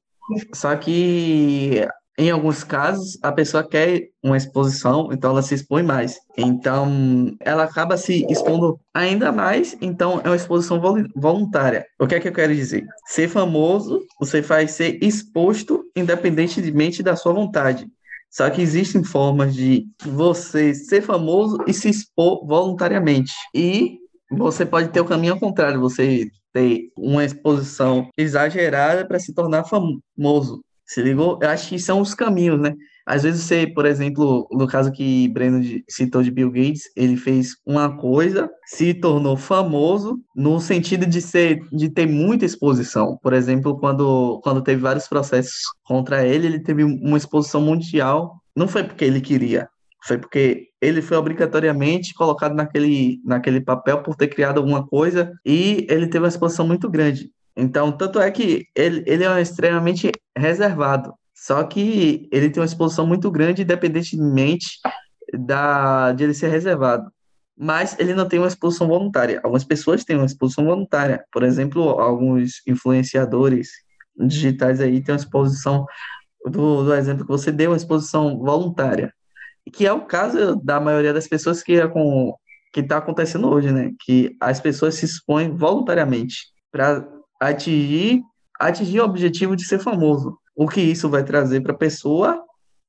[0.53, 1.87] só que
[2.19, 6.17] em alguns casos, a pessoa quer uma exposição, então ela se expõe mais.
[6.37, 10.81] Então, ela acaba se expondo ainda mais, então é uma exposição
[11.15, 11.85] voluntária.
[11.97, 12.85] O que é que eu quero dizer?
[13.07, 17.87] Ser famoso, você faz ser exposto independentemente da sua vontade.
[18.29, 23.31] Só que existem formas de você ser famoso e se expor voluntariamente.
[23.55, 23.97] E
[24.29, 29.63] você pode ter o caminho ao contrário, você ter uma exposição exagerada para se tornar
[29.63, 30.61] famoso.
[30.89, 31.37] Se ligou?
[31.39, 32.73] Eu acho que são os caminhos, né?
[33.05, 37.55] Às vezes você, por exemplo, no caso que Breno citou de Bill Gates, ele fez
[37.63, 43.19] uma coisa, se tornou famoso no sentido de ser, de ter muita exposição.
[43.21, 48.41] Por exemplo, quando, quando teve vários processos contra ele, ele teve uma exposição mundial.
[48.55, 49.69] Não foi porque ele queria,
[50.03, 55.85] foi porque ele foi obrigatoriamente colocado naquele, naquele papel por ter criado alguma coisa e
[55.87, 57.29] ele teve uma exposição muito grande.
[57.59, 61.13] Então, tanto é que ele, ele é extremamente reservado.
[61.35, 64.79] Só que ele tem uma exposição muito grande, independentemente
[65.37, 67.11] da, de ele ser reservado.
[67.57, 69.39] Mas ele não tem uma exposição voluntária.
[69.43, 71.23] Algumas pessoas têm uma exposição voluntária.
[71.31, 73.69] Por exemplo, alguns influenciadores
[74.17, 75.85] digitais aí têm uma exposição,
[76.45, 79.13] do, do exemplo que você deu, uma exposição voluntária.
[79.71, 82.33] Que é o caso da maioria das pessoas que é com
[82.71, 83.91] que está acontecendo hoje, né?
[84.01, 87.05] Que as pessoas se expõem voluntariamente para
[87.39, 88.21] atingir,
[88.59, 90.37] atingir o objetivo de ser famoso.
[90.55, 92.43] O que isso vai trazer para a pessoa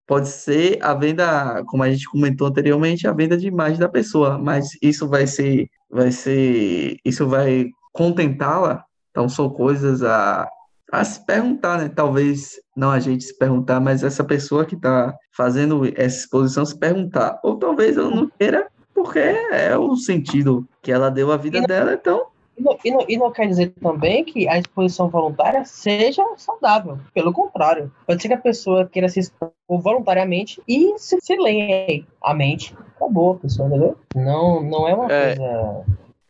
[0.06, 4.36] pode ser a venda, como a gente comentou anteriormente, a venda de imagem da pessoa,
[4.36, 8.84] mas isso vai ser, vai ser, isso vai contentá-la.
[9.10, 10.48] Então são coisas a,
[10.90, 11.88] a se perguntar, né?
[11.88, 16.76] Talvez não a gente se perguntar, mas essa pessoa que está fazendo essa exposição se
[16.76, 17.38] perguntar.
[17.44, 21.94] Ou talvez ela não queira, porque é o sentido que ela deu à vida dela,
[21.94, 22.26] então
[22.60, 26.98] e não, e, não, e não, quer dizer também que a exposição voluntária seja saudável.
[27.14, 32.04] Pelo contrário, pode ser que a pessoa queira se expor voluntariamente e se, se leia
[32.22, 32.76] a mente.
[32.96, 33.96] Acabou, pessoal, entendeu?
[34.14, 35.84] Não, não é uma é, coisa.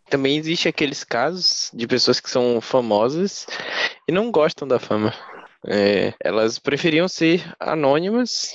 [0.09, 3.47] Também existe aqueles casos de pessoas que são famosas
[4.07, 5.13] e não gostam da fama.
[5.67, 8.55] É, elas preferiam ser anônimas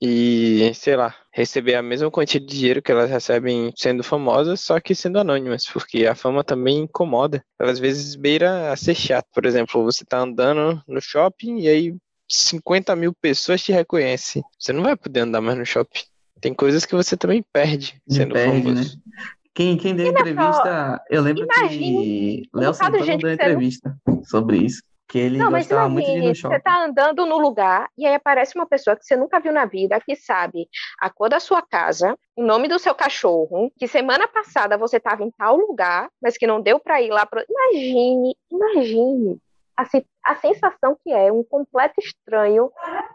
[0.00, 4.80] e, sei lá, receber a mesma quantia de dinheiro que elas recebem sendo famosas, só
[4.80, 7.44] que sendo anônimas, porque a fama também incomoda.
[7.58, 9.26] Ela às vezes beira a ser chato.
[9.32, 11.96] Por exemplo, você tá andando no shopping e aí
[12.28, 14.42] 50 mil pessoas te reconhecem.
[14.58, 16.02] Você não vai poder andar mais no shopping.
[16.40, 18.96] Tem coisas que você também perde sendo perde, famoso.
[18.96, 19.22] Né?
[19.54, 24.82] Quem, quem deu entrevista, eu lembro Imagine, que Léo Santana deu entrevista sobre isso.
[25.10, 26.54] Que ele não, gostava muito de ir no shopping.
[26.54, 29.64] Você tá andando no lugar e aí aparece uma pessoa que você nunca viu na
[29.64, 30.68] vida, que sabe
[31.00, 35.24] a cor da sua casa, o nome do seu cachorro, que semana passada você estava
[35.24, 37.26] em tal lugar, mas que não deu para ir lá.
[37.26, 37.44] Pro...
[37.50, 39.38] Imagine, imagine
[39.76, 42.70] a, a sensação que é um completo estranho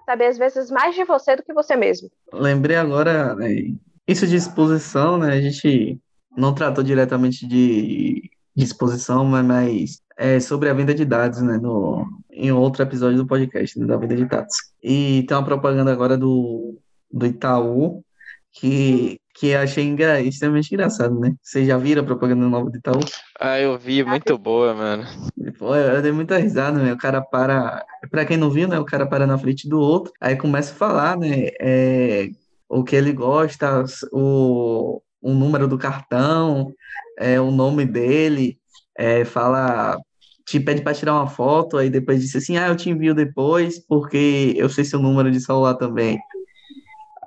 [0.05, 2.09] saber às vezes mais de você do que você mesmo.
[2.33, 3.47] Lembrei agora, né,
[4.05, 5.31] isso de exposição, né?
[5.31, 5.97] A gente
[6.35, 12.05] não tratou diretamente de, de exposição, mas é, sobre a venda de dados, né, no,
[12.31, 14.55] em outro episódio do podcast, né, da venda de dados.
[14.81, 16.77] E tem uma propaganda agora do,
[17.11, 18.03] do Itaú,
[18.55, 21.35] que, que achei engra, extremamente engraçado, né?
[21.41, 22.99] Vocês já viram a propaganda nova do Itaú?
[23.39, 25.03] Ah, eu vi, muito boa, mano.
[25.59, 26.93] Pô, eu dei muita risada, né?
[26.93, 28.79] O cara para, pra quem não viu, né?
[28.79, 31.49] O cara para na frente do outro, aí começa a falar, né?
[31.59, 32.29] É,
[32.69, 36.71] o que ele gosta, o, o número do cartão,
[37.19, 38.57] é, o nome dele,
[38.97, 39.97] é, fala,
[40.45, 43.79] te pede para tirar uma foto, aí depois disse assim, ah, eu te envio depois,
[43.79, 46.19] porque eu sei seu número de celular também.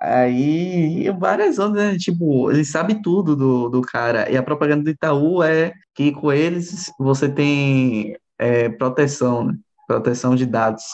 [0.00, 1.98] Aí, várias ondas, né?
[1.98, 4.30] Tipo, ele sabe tudo do, do cara.
[4.30, 9.54] E a propaganda do Itaú é que com eles você tem é, proteção, né?
[9.88, 10.84] Proteção de dados.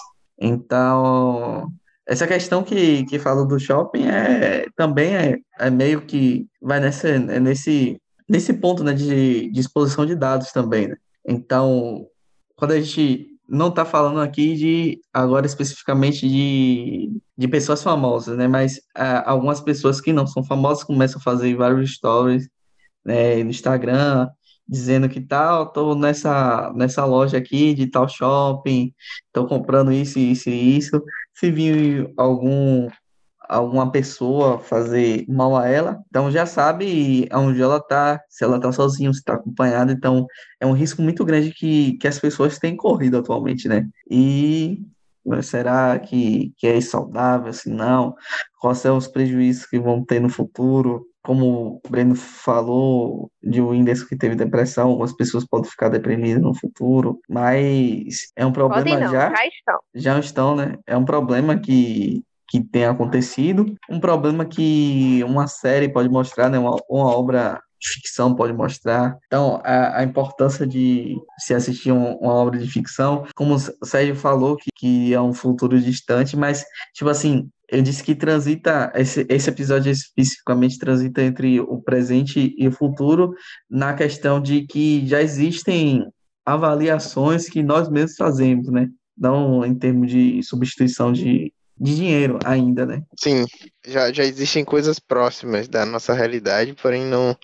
[0.41, 1.71] Então,
[2.07, 7.09] essa questão que, que fala do shopping é também é, é meio que vai nessa,
[7.09, 7.99] é nesse
[8.29, 10.89] nesse ponto né, de, de exposição de dados também.
[10.89, 10.97] Né?
[11.27, 12.07] Então,
[12.57, 18.49] quando a gente não está falando aqui de agora especificamente de, de pessoas famosas, né?
[18.49, 22.49] Mas ah, algumas pessoas que não são famosas começam a fazer vários stories
[23.05, 24.29] né, no Instagram
[24.67, 28.95] dizendo que tal, tô nessa nessa loja aqui de tal shopping,
[29.33, 31.03] tô comprando isso, isso e isso.
[31.35, 32.89] Se vir algum
[33.55, 38.73] alguma pessoa fazer mal a ela, então já sabe onde ela tá, se ela tá
[38.73, 40.27] sozinha, se tá acompanhada, então
[40.61, 43.87] é um risco muito grande que, que as pessoas têm corrido atualmente, né?
[44.11, 44.83] E
[45.43, 48.15] será que, que é saudável, assim, não?
[48.61, 51.07] Quais são os prejuízos que vão ter no futuro?
[51.23, 56.43] Como o Breno falou, de um índice que teve depressão, algumas pessoas podem ficar deprimidas
[56.43, 59.31] no futuro, mas é um problema não, já.
[59.31, 59.79] Já estão.
[59.95, 60.77] Já estão, né?
[60.87, 66.59] É um problema que, que tem acontecido, um problema que uma série pode mostrar, né?
[66.59, 69.19] Uma, uma obra de ficção pode mostrar.
[69.27, 74.17] Então, a, a importância de se assistir um, uma obra de ficção, como o Sérgio
[74.17, 76.65] falou, que, que é um futuro distante, mas,
[76.95, 82.69] tipo assim, eu disse que transita, esse, esse episódio especificamente transita entre o presente e
[82.69, 83.35] o futuro,
[83.71, 86.07] na questão de que já existem
[86.45, 88.89] avaliações que nós mesmos fazemos, né?
[89.17, 93.03] Não em termos de substituição de, de dinheiro ainda, né?
[93.19, 93.45] Sim,
[93.87, 97.37] já, já existem coisas próximas da nossa realidade, porém não,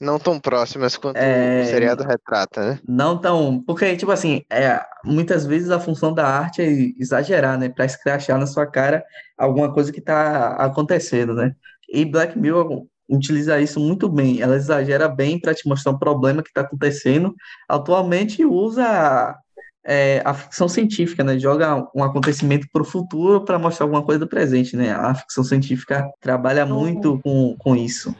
[0.00, 2.80] não tão próximas quanto É, o seriado retrata, né?
[2.86, 3.62] Não tão.
[3.64, 6.68] Porque, tipo assim, é, muitas vezes a função da arte é
[6.98, 7.68] exagerar, né?
[7.68, 9.04] Pra escrachar na sua cara
[9.38, 11.54] alguma coisa que tá acontecendo, né?
[11.92, 14.40] E Black Mirror utiliza isso muito bem.
[14.40, 17.34] Ela exagera bem para te mostrar um problema que tá acontecendo.
[17.68, 19.36] Atualmente usa
[19.84, 21.38] é, a ficção científica, né?
[21.38, 24.92] Joga um acontecimento para o futuro para mostrar alguma coisa do presente, né?
[24.92, 28.14] A ficção científica trabalha muito com, com isso,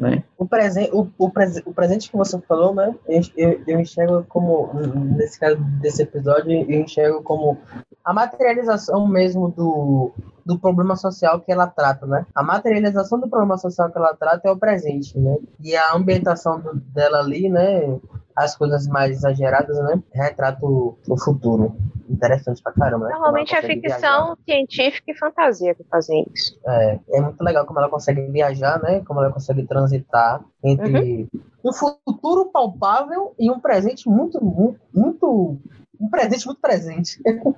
[0.00, 0.24] né?
[0.36, 2.94] O, presen o, o, prese o presente que você falou, né?
[3.08, 4.70] Eu, eu, eu enxergo como,
[5.16, 7.58] nesse caso desse episódio, eu enxergo como
[8.04, 10.12] a materialização mesmo do,
[10.44, 12.26] do problema social que ela trata, né?
[12.34, 15.36] A materialização do problema social que ela trata é o presente, né?
[15.60, 17.98] E a ambientação do, dela ali, né?
[18.36, 20.02] As coisas mais exageradas, né?
[20.12, 21.76] Retrata o, o futuro.
[22.08, 23.14] Interessante pra caramba, né?
[23.14, 26.58] Normalmente é ficção científica e fantasia que fazem isso.
[26.66, 29.00] é, é muito legal como ela consegue viajar, né?
[29.06, 31.28] Como ela consegue transitar entre
[31.64, 35.58] um futuro palpável e um presente muito, muito, muito
[36.00, 37.20] um presente muito presente.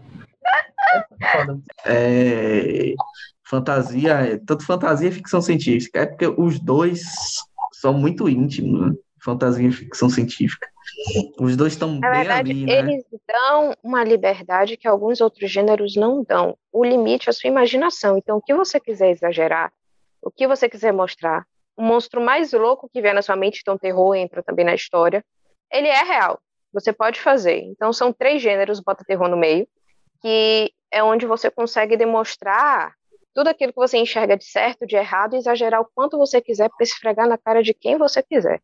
[1.85, 2.93] É.
[2.93, 2.95] É,
[3.43, 6.01] fantasia, tanto fantasia e ficção científica.
[6.01, 7.03] É porque os dois
[7.73, 8.95] são muito íntimos, né?
[9.27, 10.69] Fantasia e ficção científica.
[11.41, 12.79] Os dois estão bem verdade, ali, né?
[12.79, 16.57] eles dão uma liberdade que alguns outros gêneros não dão.
[16.73, 18.17] O limite é a sua imaginação.
[18.17, 19.73] Então, o que você quiser exagerar,
[20.23, 21.45] o que você quiser mostrar,
[21.77, 25.25] o monstro mais louco que vier na sua mente, então terror entra também na história,
[25.73, 26.39] ele é real.
[26.73, 27.59] Você pode fazer.
[27.59, 29.67] Então, são três gêneros, bota terror no meio,
[30.23, 32.95] que é onde você consegue demonstrar
[33.35, 36.71] tudo aquilo que você enxerga de certo, de errado, e exagerar o quanto você quiser
[36.71, 38.63] para esfregar na cara de quem você quiser.